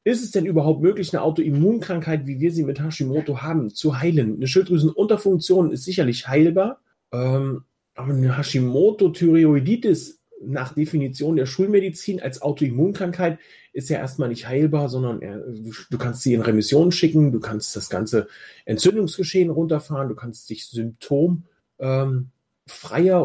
Ist 0.09 0.23
es 0.23 0.31
denn 0.31 0.47
überhaupt 0.47 0.81
möglich, 0.81 1.13
eine 1.13 1.21
Autoimmunkrankheit, 1.21 2.25
wie 2.25 2.39
wir 2.39 2.51
sie 2.51 2.63
mit 2.63 2.81
Hashimoto 2.81 3.43
haben, 3.43 3.69
zu 3.69 3.99
heilen? 3.99 4.37
Eine 4.37 4.47
Schilddrüsenunterfunktion 4.47 5.71
ist 5.71 5.85
sicherlich 5.85 6.27
heilbar, 6.27 6.81
ähm, 7.11 7.65
aber 7.93 8.13
eine 8.13 8.35
Hashimoto-Thyreoiditis 8.35 10.19
nach 10.41 10.73
Definition 10.73 11.35
der 11.35 11.45
Schulmedizin 11.45 12.19
als 12.21 12.41
Autoimmunkrankheit 12.41 13.37
ist 13.71 13.89
ja 13.89 13.99
erstmal 13.99 14.29
nicht 14.29 14.47
heilbar, 14.47 14.89
sondern 14.89 15.21
er, 15.21 15.43
du 15.91 15.97
kannst 15.99 16.23
sie 16.23 16.33
in 16.33 16.41
Remission 16.41 16.91
schicken, 16.91 17.31
du 17.31 17.39
kannst 17.39 17.75
das 17.75 17.91
ganze 17.91 18.27
Entzündungsgeschehen 18.65 19.51
runterfahren, 19.51 20.09
du 20.09 20.15
kannst 20.15 20.49
dich 20.49 20.65
symptomfreier 20.69 21.43
ähm, 21.81 22.31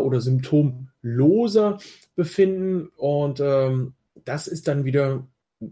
oder 0.02 0.20
symptomloser 0.20 1.78
befinden 2.14 2.88
und 2.98 3.40
ähm, 3.40 3.94
das 4.26 4.48
ist 4.48 4.68
dann 4.68 4.84
wieder 4.84 5.26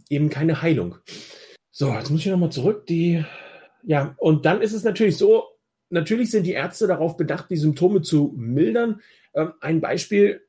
eben 0.08 0.30
keine 0.30 0.62
Heilung. 0.62 0.96
So, 1.70 1.92
jetzt 1.92 2.10
muss 2.10 2.20
ich 2.20 2.26
nochmal 2.26 2.52
zurück. 2.52 2.86
Die, 2.86 3.24
ja, 3.82 4.14
und 4.18 4.44
dann 4.44 4.60
ist 4.60 4.72
es 4.72 4.84
natürlich 4.84 5.16
so, 5.16 5.44
natürlich 5.90 6.30
sind 6.30 6.44
die 6.44 6.52
Ärzte 6.52 6.86
darauf 6.86 7.16
bedacht, 7.16 7.50
die 7.50 7.56
Symptome 7.56 8.02
zu 8.02 8.34
mildern. 8.36 9.00
Ähm, 9.34 9.52
ein 9.60 9.80
Beispiel, 9.80 10.42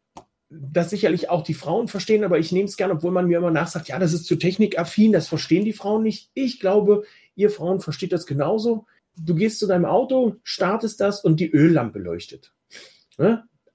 das 0.50 0.90
sicherlich 0.90 1.30
auch 1.30 1.44
die 1.44 1.54
Frauen 1.54 1.88
verstehen, 1.88 2.24
aber 2.24 2.38
ich 2.38 2.52
nehme 2.52 2.66
es 2.66 2.78
gerne, 2.78 2.94
obwohl 2.94 3.12
man 3.12 3.28
mir 3.28 3.38
immer 3.38 3.52
nachsagt, 3.52 3.88
ja, 3.88 3.98
das 4.00 4.14
ist 4.14 4.26
zu 4.26 4.36
technikaffin, 4.36 5.12
das 5.12 5.28
verstehen 5.28 5.66
die 5.66 5.74
Frauen 5.74 6.04
nicht. 6.04 6.30
Ich 6.34 6.60
glaube, 6.60 7.04
ihr 7.36 7.50
Frauen 7.50 7.80
versteht 7.80 8.12
das 8.12 8.26
genauso. 8.26 8.86
Du 9.16 9.36
gehst 9.36 9.60
zu 9.60 9.68
deinem 9.68 9.86
Auto, 9.86 10.36
startest 10.44 11.00
das 11.00 11.24
und 11.24 11.40
die 11.40 11.52
Öllampe 11.52 12.00
leuchtet. 12.00 12.54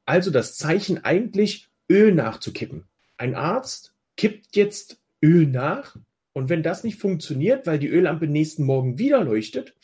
Also 0.04 0.30
das 0.30 0.56
Zeichen 0.56 1.04
eigentlich, 1.04 1.68
Öl 1.90 2.14
nachzukippen. 2.14 2.88
Ein 3.16 3.34
Arzt 3.34 3.94
kippt 4.16 4.56
jetzt 4.56 5.00
Öl 5.22 5.46
nach. 5.46 5.96
Und 6.32 6.48
wenn 6.48 6.62
das 6.62 6.84
nicht 6.84 6.98
funktioniert, 6.98 7.66
weil 7.66 7.78
die 7.78 7.88
Öllampe 7.88 8.26
nächsten 8.26 8.64
Morgen 8.64 8.98
wieder 8.98 9.24
leuchtet, 9.24 9.74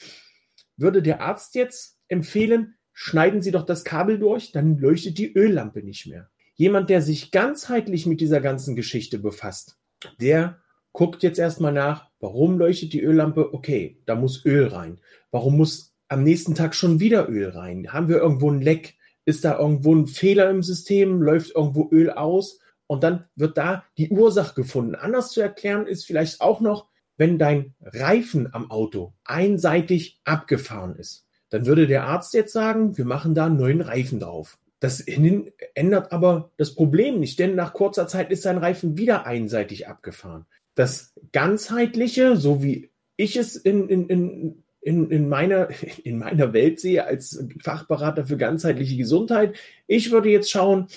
würde 0.76 1.02
der 1.02 1.20
Arzt 1.20 1.54
jetzt 1.54 1.98
empfehlen, 2.08 2.74
schneiden 2.92 3.42
Sie 3.42 3.50
doch 3.50 3.64
das 3.64 3.84
Kabel 3.84 4.18
durch, 4.18 4.52
dann 4.52 4.78
leuchtet 4.78 5.18
die 5.18 5.32
Öllampe 5.32 5.82
nicht 5.82 6.06
mehr. 6.06 6.30
Jemand, 6.54 6.90
der 6.90 7.02
sich 7.02 7.32
ganzheitlich 7.32 8.06
mit 8.06 8.20
dieser 8.20 8.40
ganzen 8.40 8.76
Geschichte 8.76 9.18
befasst, 9.18 9.76
der 10.20 10.60
guckt 10.92 11.22
jetzt 11.24 11.38
erstmal 11.38 11.72
nach, 11.72 12.08
warum 12.20 12.56
leuchtet 12.58 12.92
die 12.92 13.02
Öllampe? 13.02 13.52
Okay, 13.52 13.98
da 14.06 14.14
muss 14.14 14.44
Öl 14.46 14.68
rein. 14.68 15.00
Warum 15.32 15.56
muss 15.56 15.94
am 16.08 16.22
nächsten 16.22 16.54
Tag 16.54 16.74
schon 16.76 17.00
wieder 17.00 17.28
Öl 17.28 17.48
rein? 17.48 17.92
Haben 17.92 18.08
wir 18.08 18.18
irgendwo 18.18 18.50
ein 18.50 18.62
Leck? 18.62 18.94
Ist 19.24 19.44
da 19.44 19.58
irgendwo 19.58 19.94
ein 19.94 20.06
Fehler 20.06 20.48
im 20.50 20.62
System? 20.62 21.20
Läuft 21.20 21.54
irgendwo 21.56 21.88
Öl 21.90 22.10
aus? 22.10 22.60
Und 22.94 23.04
dann 23.04 23.24
wird 23.36 23.58
da 23.58 23.84
die 23.98 24.10
Ursache 24.10 24.54
gefunden. 24.54 24.94
Anders 24.94 25.30
zu 25.30 25.40
erklären 25.40 25.86
ist 25.86 26.06
vielleicht 26.06 26.40
auch 26.40 26.60
noch, 26.60 26.86
wenn 27.16 27.38
dein 27.38 27.74
Reifen 27.80 28.52
am 28.52 28.70
Auto 28.70 29.12
einseitig 29.24 30.20
abgefahren 30.24 30.96
ist, 30.96 31.26
dann 31.50 31.66
würde 31.66 31.86
der 31.86 32.04
Arzt 32.04 32.34
jetzt 32.34 32.52
sagen, 32.52 32.96
wir 32.96 33.04
machen 33.04 33.34
da 33.34 33.46
einen 33.46 33.56
neuen 33.56 33.80
Reifen 33.80 34.18
drauf. 34.18 34.58
Das 34.80 35.00
ändert 35.00 36.12
aber 36.12 36.50
das 36.56 36.74
Problem 36.74 37.20
nicht, 37.20 37.38
denn 37.38 37.54
nach 37.54 37.72
kurzer 37.72 38.06
Zeit 38.06 38.30
ist 38.30 38.42
sein 38.42 38.58
Reifen 38.58 38.98
wieder 38.98 39.26
einseitig 39.26 39.86
abgefahren. 39.88 40.46
Das 40.74 41.14
ganzheitliche, 41.32 42.36
so 42.36 42.62
wie 42.62 42.90
ich 43.16 43.36
es 43.36 43.56
in, 43.56 43.88
in, 43.88 44.08
in, 44.08 44.64
in, 44.80 45.10
in, 45.10 45.28
meiner, 45.28 45.68
in 46.04 46.18
meiner 46.18 46.52
Welt 46.52 46.80
sehe 46.80 47.06
als 47.06 47.42
Fachberater 47.62 48.26
für 48.26 48.36
ganzheitliche 48.36 48.96
Gesundheit, 48.96 49.56
ich 49.86 50.10
würde 50.10 50.28
jetzt 50.28 50.50
schauen, 50.50 50.88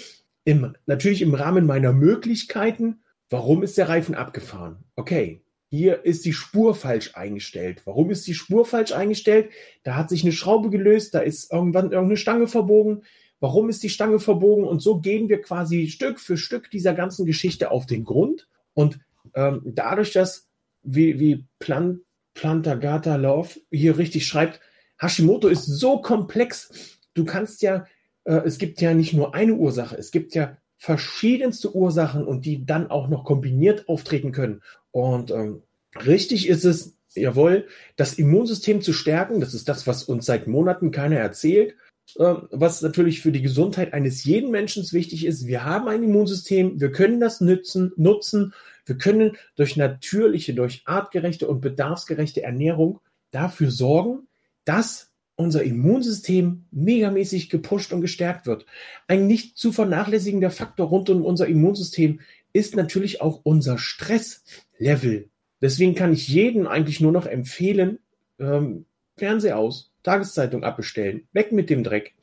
im, 0.48 0.77
natürlich 0.86 1.22
im 1.22 1.34
Rahmen 1.34 1.66
meiner 1.66 1.92
Möglichkeiten, 1.92 3.01
warum 3.30 3.63
ist 3.63 3.77
der 3.77 3.89
Reifen 3.89 4.16
abgefahren? 4.16 4.86
Okay, 4.96 5.44
hier 5.70 6.06
ist 6.06 6.24
die 6.24 6.32
Spur 6.32 6.74
falsch 6.74 7.16
eingestellt. 7.16 7.82
Warum 7.84 8.12
ist 8.12 8.25
die 8.27 8.34
Spur 8.34 8.66
falsch 8.66 8.94
eingestellt? 8.94 9.50
Da 9.84 9.98
hat 9.98 10.08
sich 10.08 10.24
eine 10.24 10.32
Schraube 10.32 10.70
gelöst, 10.70 11.13
da 11.13 11.20
ist 11.20 11.51
irgendwann 11.51 11.92
irgendeine 11.92 12.16
Stange 12.16 12.48
verbogen. 12.48 13.04
Warum 13.42 13.68
ist 13.68 13.84
die 13.84 13.89
Stange 13.89 14.20
verbogen? 14.20 14.63
Und 14.63 14.80
so 14.80 15.01
gehen 15.01 15.27
wir 15.27 15.42
quasi 15.42 15.89
Stück 15.89 16.18
für 16.18 16.38
Stück 16.38 16.72
dieser 16.72 16.94
ganzen 16.94 17.25
Geschichte 17.25 17.70
auf 17.70 17.86
den 17.86 18.06
Grund. 18.06 18.48
Und 18.74 19.01
ähm, 19.36 19.63
dadurch, 19.66 20.13
dass, 20.13 20.48
wie, 20.82 21.20
wie 21.20 21.46
Plan, 21.60 22.00
Plantagata 22.36 23.18
Love 23.18 23.50
hier 23.70 23.98
richtig 23.98 24.25
schreibt, 24.25 24.62
Hashimoto 24.98 25.50
ist 25.50 25.66
so 25.66 26.01
komplex. 26.01 27.00
Du 27.16 27.25
kannst 27.25 27.62
ja 27.62 27.86
es 28.32 28.58
gibt 28.58 28.82
ja 28.82 28.94
nicht 28.94 29.14
nur 29.14 29.34
eine 29.34 29.54
Ursache, 29.54 29.96
es 29.96 30.12
gibt 30.12 30.36
ja 30.36 30.58
verschiedenste 30.78 31.76
Ursachen 31.76 32.26
und 32.26 32.46
die 32.46 32.66
dann 32.66 32.90
auch 32.90 33.08
noch 33.08 33.24
kombiniert 33.24 33.90
auftreten 33.90 34.32
können. 34.32 34.62
Und 34.92 35.32
ähm, 35.32 35.64
richtig 36.06 36.48
ist 36.48 36.66
es, 36.66 36.96
jawohl, 37.16 37.68
das 37.96 38.14
Immunsystem 38.14 38.82
zu 38.82 38.94
stärken. 38.94 39.40
Das 39.40 39.54
ist 39.54 39.68
das, 39.70 39.88
was 39.88 40.04
uns 40.04 40.26
seit 40.26 40.48
Monaten 40.48 40.92
keiner 40.92 41.18
erzählt. 41.18 41.76
Äh, 42.16 42.36
was 42.52 42.82
natürlich 42.82 43.22
für 43.22 43.32
die 43.32 43.42
Gesundheit 43.42 43.94
eines 43.94 44.24
jeden 44.24 44.52
Menschen 44.52 44.90
wichtig 44.92 45.26
ist. 45.26 45.46
Wir 45.46 45.66
haben 45.66 45.88
ein 45.88 46.04
Immunsystem, 46.04 46.80
wir 46.80 46.92
können 46.92 47.20
das 47.20 47.42
nützen, 47.42 47.92
nutzen. 47.98 48.54
Wir 48.86 48.98
können 48.98 49.36
durch 49.56 49.76
natürliche, 49.76 50.54
durch 50.54 50.84
artgerechte 50.86 51.48
und 51.48 51.60
bedarfsgerechte 51.60 52.44
Ernährung 52.44 53.02
dafür 53.32 53.72
sorgen, 53.72 54.28
dass 54.64 55.07
unser 55.38 55.63
Immunsystem 55.63 56.65
megamäßig 56.72 57.50
gepusht 57.50 57.94
und 57.94 58.01
gestärkt 58.01 58.48
wird. 58.48 58.65
Ein 59.08 59.27
nicht 59.27 59.58
zu 59.58 59.72
vernachlässigender 59.72 60.51
Faktor 60.51 60.88
rund 60.88 61.10
um 61.10 61.24
unser 61.24 61.48
Immunsystem 61.48 62.20
ist 62.53 62.75
natürlich 62.75 63.22
auch 63.22 63.41
unser 63.44 63.77
Stresslevel. 63.77 65.29
Deswegen 65.62 65.96
kann 65.96 66.12
ich 66.12 66.27
jedem 66.27 66.67
eigentlich 66.67 67.00
nur 67.00 67.12
noch 67.12 67.27
empfehlen, 67.27 68.00
ähm, 68.39 68.86
Fernseher 69.15 69.58
aus, 69.58 69.91
Tageszeitung 70.03 70.63
abbestellen. 70.63 71.27
Weg 71.34 71.51
mit 71.51 71.70
dem 71.70 71.84
Dreck. 71.84 72.15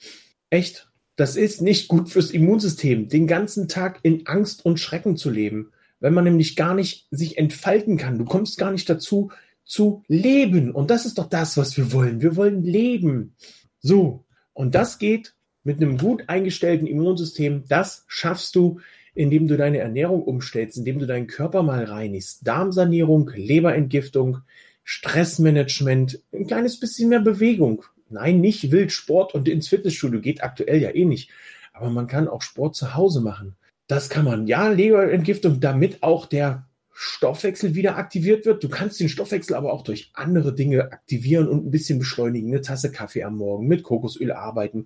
Echt. 0.51 0.91
Das 1.17 1.37
ist 1.37 1.63
nicht 1.63 1.87
gut 1.87 2.11
fürs 2.11 2.33
Immunsystem, 2.33 3.09
den 3.09 3.29
ganzen 3.29 3.69
Tag 3.69 4.01
in 4.03 4.27
Angst 4.27 4.65
und 4.65 4.81
Schrecken 4.81 5.17
zu 5.17 5.31
leben, 5.31 5.71
wenn 6.01 6.13
man 6.13 6.25
nämlich 6.25 6.57
gar 6.57 6.75
nicht 6.75 7.07
sich 7.13 7.39
entfalten 7.39 7.97
kann. 7.97 8.19
Du 8.19 8.25
kommst 8.25 8.59
gar 8.59 8.73
nicht 8.73 8.91
dazu 8.91 9.31
zu 9.65 10.03
leben. 10.09 10.71
Und 10.71 10.91
das 10.91 11.07
ist 11.07 11.19
doch 11.19 11.29
das, 11.29 11.57
was 11.57 11.77
wir 11.77 11.93
wollen. 11.93 12.21
Wir 12.21 12.37
wollen 12.37 12.63
leben. 12.63 13.35
So. 13.81 14.25
Und 14.53 14.75
das 14.75 14.99
geht 14.99 15.35
mit 15.65 15.79
einem 15.79 15.99
gut 15.99 16.25
eingestellten 16.29 16.87
Immunsystem. 16.87 17.65
Das 17.69 18.05
schaffst 18.07 18.55
du, 18.55 18.81
indem 19.15 19.49
du 19.49 19.57
deine 19.57 19.79
Ernährung 19.79 20.23
umstellst, 20.23 20.77
indem 20.77 20.99
du 20.99 21.07
deinen 21.07 21.27
Körper 21.27 21.63
mal 21.63 21.85
reinigst. 21.85 22.47
Darmsanierung, 22.47 23.31
Leberentgiftung, 23.35 24.39
Stressmanagement, 24.83 26.21
ein 26.33 26.47
kleines 26.47 26.79
bisschen 26.79 27.09
mehr 27.09 27.21
Bewegung. 27.21 27.85
Nein, 28.11 28.41
nicht 28.41 28.71
wild 28.71 28.93
Sport 28.93 29.35
und 29.35 29.49
ins 29.49 29.69
Fitnessstudio 29.69 30.21
geht 30.21 30.43
aktuell 30.43 30.81
ja 30.81 30.91
eh 30.91 31.05
nicht. 31.05 31.31
Aber 31.73 31.91
man 31.91 32.07
kann 32.07 32.29
auch 32.29 32.43
Sport 32.43 32.77
zu 32.77 32.95
Hause 32.95 33.21
machen. 33.21 33.57
Das 33.87 34.09
kann 34.09 34.25
man. 34.25 34.47
Ja, 34.47 34.69
Leberentgiftung, 34.69 35.61
damit 35.61 36.03
auch 36.03 36.27
der 36.27 36.67
Stoffwechsel 36.95 37.75
wieder 37.75 37.97
aktiviert 37.97 38.47
wird. 38.47 38.63
Du 38.63 38.69
kannst 38.69 39.01
den 39.01 39.09
Stoffwechsel 39.09 39.57
aber 39.57 39.73
auch 39.73 39.83
durch 39.83 40.11
andere 40.15 40.55
Dinge 40.55 40.93
aktivieren 40.93 41.49
und 41.49 41.67
ein 41.67 41.71
bisschen 41.71 41.99
beschleunigen. 41.99 42.49
Eine 42.51 42.61
Tasse 42.61 42.93
Kaffee 42.93 43.25
am 43.25 43.37
Morgen, 43.37 43.67
mit 43.67 43.83
Kokosöl 43.83 44.31
arbeiten. 44.31 44.85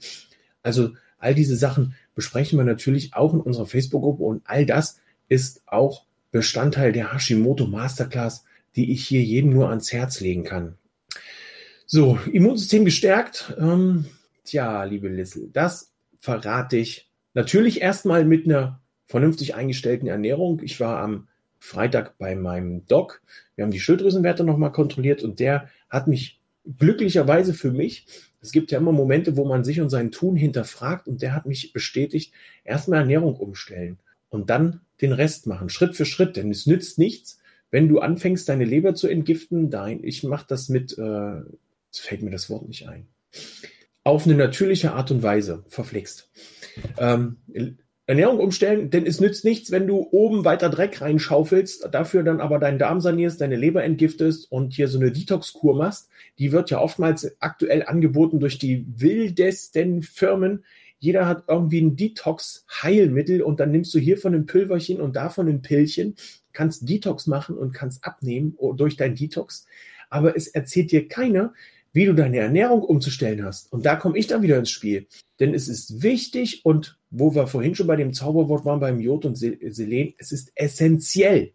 Also 0.63 0.95
all 1.19 1.35
diese 1.35 1.57
Sachen 1.57 1.95
besprechen 2.15 2.59
wir 2.59 2.65
natürlich 2.65 3.15
auch 3.15 3.35
in 3.35 3.41
unserer 3.41 3.67
Facebook-Gruppe 3.67 4.23
und 4.23 4.43
all 4.45 4.65
das 4.65 5.01
ist 5.29 5.63
auch 5.67 6.07
Bestandteil 6.31 6.93
der 6.93 7.13
Hashimoto 7.13 7.67
Masterclass, 7.67 8.45
die 8.75 8.91
ich 8.93 9.07
hier 9.07 9.23
jedem 9.23 9.51
nur 9.51 9.69
ans 9.69 9.93
Herz 9.93 10.21
legen 10.21 10.45
kann. 10.45 10.77
So, 11.87 12.19
Immunsystem 12.33 12.85
gestärkt. 12.85 13.55
Ähm, 13.59 14.07
tja, 14.45 14.85
liebe 14.85 15.09
Lissel, 15.09 15.51
das 15.53 15.93
verrate 16.21 16.77
ich 16.77 17.11
natürlich 17.35 17.81
erstmal 17.81 18.25
mit 18.25 18.47
einer 18.47 18.81
vernünftig 19.07 19.55
eingestellten 19.55 20.07
Ernährung. 20.07 20.61
Ich 20.63 20.81
war 20.81 21.01
am 21.01 21.28
Freitag 21.59 22.19
bei 22.19 22.35
meinem 22.35 22.87
Doc. 22.87 23.23
Wir 23.55 23.65
haben 23.65 23.71
die 23.71 23.81
Schilddrüsenwerte 23.81 24.45
nochmal 24.45 24.73
kontrolliert 24.73 25.23
und 25.23 25.41
der 25.41 25.69
hat 25.89 26.07
mich 26.07 26.41
glücklicherweise 26.79 27.55
für 27.55 27.73
mich, 27.73 28.07
es 28.41 28.53
gibt 28.53 28.71
ja 28.71 28.79
immer 28.79 28.93
Momente, 28.93 29.37
wo 29.37 29.45
man 29.45 29.65
sich 29.65 29.81
und 29.81 29.91
sein 29.91 30.13
Tun 30.13 30.37
hinterfragt 30.37 31.09
und 31.09 31.23
der 31.23 31.35
hat 31.35 31.47
mich 31.47 31.73
bestätigt, 31.73 32.33
erstmal 32.63 33.01
Ernährung 33.01 33.35
umstellen 33.35 33.99
und 34.29 34.51
dann 34.51 34.83
den 35.01 35.13
Rest 35.13 35.47
machen, 35.47 35.71
Schritt 35.71 35.97
für 35.97 36.05
Schritt, 36.05 36.37
denn 36.37 36.51
es 36.51 36.67
nützt 36.67 36.99
nichts, 36.99 37.41
wenn 37.71 37.89
du 37.89 37.99
anfängst, 37.99 38.49
deine 38.49 38.65
Leber 38.65 38.95
zu 38.95 39.09
entgiften. 39.09 39.69
Nein, 39.71 40.01
ich 40.03 40.23
mache 40.23 40.47
das 40.49 40.69
mit 40.69 40.97
äh, 40.99 41.43
Jetzt 41.89 42.01
fällt 42.01 42.23
mir 42.23 42.31
das 42.31 42.51
Wort 42.51 42.69
nicht 42.69 42.87
ein. 42.87 43.09
Auf 44.05 44.27
eine 44.27 44.35
natürliche 44.35 44.93
Art 44.93 45.11
und 45.11 45.23
Weise 45.23 45.65
verflixt. 45.69 46.31
Ähm, 46.99 47.39
Ernährung 48.09 48.41
umstellen, 48.41 48.89
denn 48.89 49.05
es 49.05 49.21
nützt 49.21 49.45
nichts, 49.45 49.71
wenn 49.71 49.87
du 49.87 50.09
oben 50.11 50.47
weiter 50.47 50.71
Dreck 50.71 51.03
reinschaufelst, 51.03 51.91
dafür 51.93 52.23
dann 52.23 52.41
aber 52.41 52.59
deinen 52.59 52.79
Darm 52.79 53.03
sanierst, 53.03 53.39
deine 53.39 53.57
Leber 53.57 53.85
entgiftest 53.85 54.51
und 54.51 54.73
hier 54.73 54.89
so 54.89 54.99
eine 54.99 55.13
Detox-Kur 55.13 55.77
machst. 55.77 56.09
Die 56.39 56.51
wird 56.51 56.71
ja 56.71 56.81
oftmals 56.81 57.37
aktuell 57.39 57.83
angeboten 57.83 58.41
durch 58.41 58.59
die 58.59 58.87
wildesten 58.97 60.01
Firmen. 60.03 60.65
Jeder 60.99 61.27
hat 61.27 61.45
irgendwie 61.49 61.83
ein 61.83 61.97
Detox-Heilmittel 61.97 63.43
und 63.43 63.61
dann 63.61 63.73
nimmst 63.73 63.93
du 63.93 63.99
hier 63.99 64.17
von 64.17 64.33
einem 64.33 64.47
Pülverchen 64.47 65.03
und 65.03 65.15
davon 65.15 65.47
ein 65.47 65.61
Pillchen, 65.61 66.17
kannst 66.55 66.89
Detox 66.89 67.27
machen 67.27 67.59
und 67.59 67.75
kannst 67.75 68.05
abnehmen 68.05 68.57
durch 68.77 68.97
dein 68.97 69.17
Detox. 69.17 69.67
Aber 70.09 70.35
es 70.35 70.49
erzählt 70.49 70.93
dir 70.93 71.09
keiner, 71.09 71.53
wie 71.93 72.05
du 72.05 72.15
deine 72.15 72.39
Ernährung 72.39 72.83
umzustellen 72.83 73.45
hast. 73.45 73.73
Und 73.73 73.87
da 73.87 73.97
komme 73.97 74.19
ich 74.19 74.27
dann 74.27 74.43
wieder 74.43 74.59
ins 74.59 74.71
Spiel. 74.71 75.07
Denn 75.41 75.55
es 75.55 75.69
ist 75.69 76.03
wichtig 76.03 76.65
und 76.65 76.99
wo 77.11 77.35
wir 77.35 77.47
vorhin 77.47 77.75
schon 77.75 77.87
bei 77.87 77.97
dem 77.97 78.13
Zauberwort 78.13 78.65
waren, 78.65 78.81
beim 78.81 79.01
Jod 79.01 79.25
und 79.25 79.37
Selen, 79.37 80.15
es 80.19 80.33
ist 80.33 80.53
essentiell, 80.55 81.53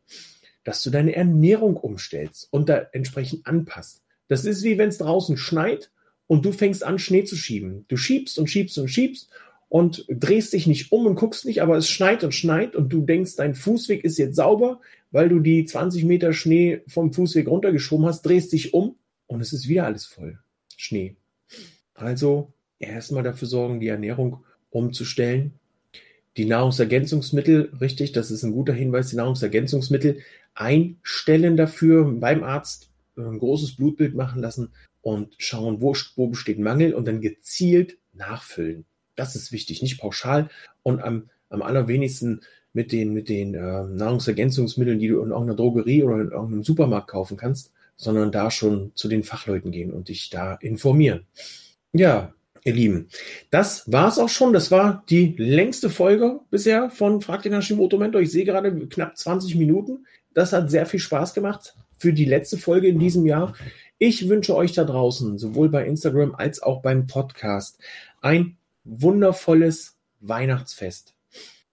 dass 0.64 0.82
du 0.82 0.90
deine 0.90 1.16
Ernährung 1.16 1.78
umstellst 1.78 2.48
und 2.52 2.70
da 2.70 2.88
entsprechend 2.92 3.46
anpasst. 3.46 4.02
Das 4.28 4.46
ist 4.46 4.64
wie 4.64 4.78
wenn 4.78 4.90
es 4.90 4.98
draußen 4.98 5.38
schneit 5.38 5.92
und 6.28 6.46
du 6.46 6.52
fängst 6.52 6.84
an, 6.84 6.98
Schnee 6.98 7.24
zu 7.24 7.36
schieben. 7.36 7.86
Du 7.88 7.98
schiebst 7.98 8.40
und 8.40 8.50
schiebst 8.50 8.78
und 8.80 8.88
schiebst 8.88 9.30
und 9.70 10.06
drehst 10.10 10.54
dich 10.54 10.66
nicht 10.66 10.92
um 10.92 11.06
und 11.06 11.16
guckst 11.16 11.46
nicht, 11.46 11.62
aber 11.62 11.78
es 11.78 11.90
schneit 11.90 12.24
und 12.24 12.34
schneit 12.34 12.76
und 12.76 12.90
du 12.90 13.02
denkst, 13.02 13.36
dein 13.36 13.56
Fußweg 13.56 14.04
ist 14.04 14.18
jetzt 14.18 14.36
sauber, 14.36 14.80
weil 15.12 15.30
du 15.30 15.40
die 15.40 15.66
20 15.66 16.06
Meter 16.06 16.34
Schnee 16.34 16.82
vom 16.88 17.14
Fußweg 17.14 17.48
runtergeschoben 17.48 18.06
hast, 18.06 18.24
drehst 18.24 18.54
dich 18.54 18.74
um 18.74 18.96
und 19.34 19.42
es 19.42 19.52
ist 19.52 19.68
wieder 19.68 19.86
alles 19.86 20.06
voll. 20.06 20.38
Schnee. 20.78 21.18
Also 21.96 22.54
erstmal 22.78 23.24
dafür 23.24 23.48
sorgen, 23.48 23.80
die 23.80 23.88
Ernährung 23.88 24.44
umzustellen. 24.70 25.60
Die 26.38 26.46
Nahrungsergänzungsmittel, 26.46 27.74
richtig, 27.82 28.12
das 28.12 28.32
ist 28.32 28.44
ein 28.44 28.54
guter 28.54 28.74
Hinweis, 28.74 29.10
die 29.10 29.16
Nahrungsergänzungsmittel 29.16 30.20
einstellen 30.54 31.58
dafür, 31.58 32.06
beim 32.06 32.44
Arzt 32.44 32.90
ein 33.18 33.40
großes 33.40 33.76
Blutbild 33.76 34.16
machen 34.16 34.42
lassen 34.42 34.72
und 35.02 35.36
schauen, 35.40 35.82
wo, 35.82 35.96
wo 36.16 36.28
besteht 36.28 36.60
Mangel 36.60 36.94
und 36.94 37.08
dann 37.08 37.22
gezielt 37.22 37.98
nachfüllen. 38.14 38.86
Das 39.16 39.36
ist 39.36 39.52
wichtig, 39.52 39.82
nicht 39.82 40.00
pauschal 40.00 40.50
und 40.84 41.02
am, 41.02 41.30
am 41.50 41.62
allerwenigsten 41.62 42.42
mit 42.72 42.92
den, 42.92 43.14
mit 43.14 43.30
den 43.30 43.54
äh, 43.56 43.84
Nahrungsergänzungsmitteln, 43.84 45.00
die 45.00 45.08
du 45.08 45.22
in 45.22 45.30
irgendeiner 45.30 45.56
Drogerie 45.56 46.04
oder 46.04 46.22
in 46.22 46.32
irgendeinem 46.32 46.64
Supermarkt 46.64 47.10
kaufen 47.10 47.38
kannst, 47.38 47.73
sondern 47.96 48.32
da 48.32 48.52
schon 48.52 48.92
zu 48.96 49.08
den 49.08 49.24
Fachleuten 49.24 49.72
gehen 49.72 49.92
und 49.92 50.10
dich 50.10 50.30
da 50.30 50.56
informieren. 50.56 51.26
Ja, 51.92 52.34
ihr 52.64 52.74
Lieben, 52.74 53.10
das 53.52 53.92
war's 53.92 54.20
auch 54.20 54.30
schon. 54.30 54.54
Das 54.54 54.72
war 54.72 55.04
die 55.10 55.36
längste 55.38 55.90
Folge 55.90 56.40
bisher 56.50 56.90
von 56.90 57.22
Frag 57.22 57.44
den 57.44 57.54
Hashimoto 57.54 57.98
Mentor. 57.98 58.22
Ich 58.22 58.32
sehe 58.32 58.46
gerade 58.46 58.88
knapp 58.88 59.18
20 59.18 59.56
Minuten. 59.56 60.06
Das 60.34 60.54
hat 60.54 60.72
sehr 60.72 60.86
viel 60.86 61.00
Spaß 61.00 61.34
gemacht 61.34 61.76
für 61.98 62.14
die 62.14 62.26
letzte 62.26 62.58
Folge 62.58 62.88
in 62.88 63.00
diesem 63.00 63.26
Jahr. 63.26 63.54
Ich 63.98 64.28
wünsche 64.28 64.56
euch 64.56 64.74
da 64.74 64.84
draußen, 64.84 65.38
sowohl 65.38 65.70
bei 65.70 65.86
Instagram 65.86 66.36
als 66.36 66.62
auch 66.62 66.82
beim 66.82 67.08
Podcast, 67.08 67.80
ein 68.22 68.58
wundervolles 68.84 69.98
Weihnachtsfest. 70.20 71.14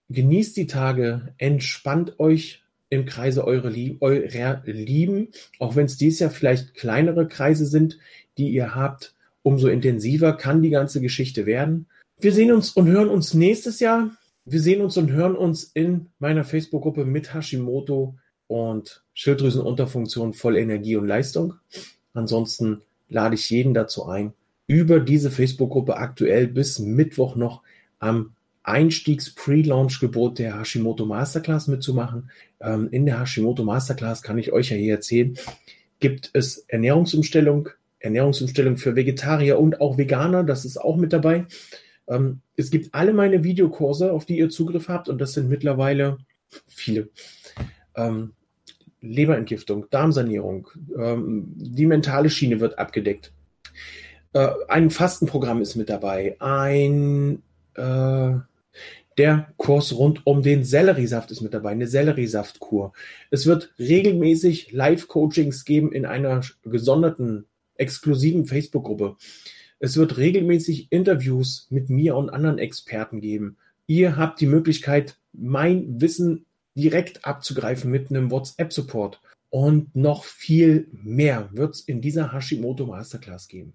Genießt 0.09 0.55
die 0.57 0.67
Tage, 0.67 1.33
entspannt 1.37 2.19
euch 2.19 2.60
im 2.91 3.05
Kreise 3.05 3.45
eurer, 3.47 3.69
Lieb 3.69 4.01
eurer 4.01 4.61
Lieben, 4.65 5.29
auch 5.59 5.75
wenn 5.75 5.85
es 5.85 5.97
dies 5.97 6.19
Jahr 6.19 6.29
vielleicht 6.29 6.75
kleinere 6.75 7.27
Kreise 7.27 7.65
sind, 7.65 7.97
die 8.37 8.49
ihr 8.49 8.75
habt, 8.75 9.15
umso 9.43 9.69
intensiver 9.69 10.33
kann 10.33 10.61
die 10.61 10.69
ganze 10.69 11.01
Geschichte 11.01 11.45
werden. 11.45 11.87
Wir 12.19 12.33
sehen 12.33 12.51
uns 12.51 12.71
und 12.71 12.87
hören 12.87 13.07
uns 13.07 13.33
nächstes 13.33 13.79
Jahr. 13.79 14.11
Wir 14.45 14.59
sehen 14.59 14.81
uns 14.81 14.97
und 14.97 15.09
hören 15.09 15.35
uns 15.35 15.63
in 15.63 16.07
meiner 16.19 16.43
Facebook-Gruppe 16.43 17.05
mit 17.05 17.33
Hashimoto 17.33 18.15
und 18.47 19.03
Schilddrüsenunterfunktion 19.13 20.33
voll 20.33 20.57
Energie 20.57 20.97
und 20.97 21.07
Leistung. 21.07 21.53
Ansonsten 22.13 22.81
lade 23.07 23.35
ich 23.35 23.49
jeden 23.49 23.73
dazu 23.73 24.05
ein, 24.05 24.33
über 24.67 24.99
diese 24.99 25.31
Facebook-Gruppe 25.31 25.95
aktuell 25.95 26.47
bis 26.47 26.77
Mittwoch 26.77 27.37
noch 27.37 27.63
am 27.99 28.35
Einstiegs-Pre-Launch-Gebot 28.63 30.39
der 30.39 30.59
Hashimoto 30.59 31.05
Masterclass 31.05 31.67
mitzumachen. 31.67 32.29
Ähm, 32.59 32.89
in 32.91 33.05
der 33.05 33.19
Hashimoto 33.19 33.63
Masterclass 33.63 34.21
kann 34.21 34.37
ich 34.37 34.51
euch 34.51 34.69
ja 34.69 34.77
hier 34.77 34.95
erzählen, 34.95 35.37
gibt 35.99 36.29
es 36.33 36.57
Ernährungsumstellung, 36.67 37.69
Ernährungsumstellung 37.99 38.77
für 38.77 38.95
Vegetarier 38.95 39.59
und 39.59 39.81
auch 39.81 39.97
Veganer, 39.97 40.43
das 40.43 40.65
ist 40.65 40.77
auch 40.77 40.97
mit 40.97 41.13
dabei. 41.13 41.45
Ähm, 42.07 42.41
es 42.55 42.71
gibt 42.71 42.93
alle 42.93 43.13
meine 43.13 43.43
Videokurse, 43.43 44.11
auf 44.11 44.25
die 44.25 44.37
ihr 44.37 44.49
Zugriff 44.49 44.89
habt 44.89 45.09
und 45.09 45.19
das 45.19 45.33
sind 45.33 45.49
mittlerweile 45.49 46.17
viele. 46.67 47.09
Ähm, 47.95 48.33
Leberentgiftung, 49.01 49.87
Darmsanierung, 49.89 50.67
ähm, 50.97 51.53
die 51.55 51.87
mentale 51.87 52.29
Schiene 52.29 52.59
wird 52.59 52.77
abgedeckt. 52.77 53.33
Äh, 54.33 54.49
ein 54.67 54.91
Fastenprogramm 54.91 55.61
ist 55.61 55.75
mit 55.75 55.89
dabei, 55.89 56.35
ein 56.39 57.41
äh, 57.75 58.33
der 59.21 59.53
Kurs 59.57 59.93
rund 59.93 60.25
um 60.25 60.41
den 60.41 60.63
Selleriesaft 60.63 61.29
ist 61.29 61.41
mit 61.41 61.53
dabei, 61.53 61.69
eine 61.69 61.85
Selleriesaftkur. 61.85 62.91
Es 63.29 63.45
wird 63.45 63.71
regelmäßig 63.77 64.71
Live-Coachings 64.71 65.63
geben 65.63 65.91
in 65.91 66.07
einer 66.07 66.41
gesonderten, 66.63 67.45
exklusiven 67.75 68.47
Facebook-Gruppe. 68.47 69.17
Es 69.77 69.95
wird 69.95 70.17
regelmäßig 70.17 70.87
Interviews 70.89 71.67
mit 71.69 71.91
mir 71.91 72.15
und 72.15 72.31
anderen 72.31 72.57
Experten 72.57 73.21
geben. 73.21 73.57
Ihr 73.85 74.17
habt 74.17 74.41
die 74.41 74.47
Möglichkeit, 74.47 75.19
mein 75.33 76.01
Wissen 76.01 76.47
direkt 76.73 77.23
abzugreifen 77.23 77.91
mit 77.91 78.09
einem 78.09 78.31
WhatsApp-Support. 78.31 79.21
Und 79.51 79.95
noch 79.95 80.23
viel 80.23 80.87
mehr 80.93 81.47
wird 81.51 81.75
es 81.75 81.81
in 81.81 82.01
dieser 82.01 82.33
Hashimoto 82.33 82.87
Masterclass 82.87 83.47
geben. 83.47 83.73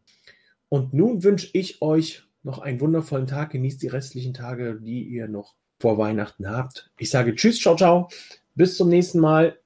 Und 0.68 0.92
nun 0.92 1.22
wünsche 1.22 1.50
ich 1.52 1.80
euch 1.82 2.25
noch 2.46 2.60
einen 2.60 2.80
wundervollen 2.80 3.26
Tag. 3.26 3.50
Genießt 3.50 3.82
die 3.82 3.88
restlichen 3.88 4.32
Tage, 4.32 4.80
die 4.80 5.02
ihr 5.02 5.28
noch 5.28 5.54
vor 5.78 5.98
Weihnachten 5.98 6.48
habt. 6.48 6.90
Ich 6.98 7.10
sage 7.10 7.34
Tschüss, 7.34 7.60
ciao, 7.60 7.76
ciao. 7.76 8.08
Bis 8.54 8.76
zum 8.76 8.88
nächsten 8.88 9.20
Mal. 9.20 9.58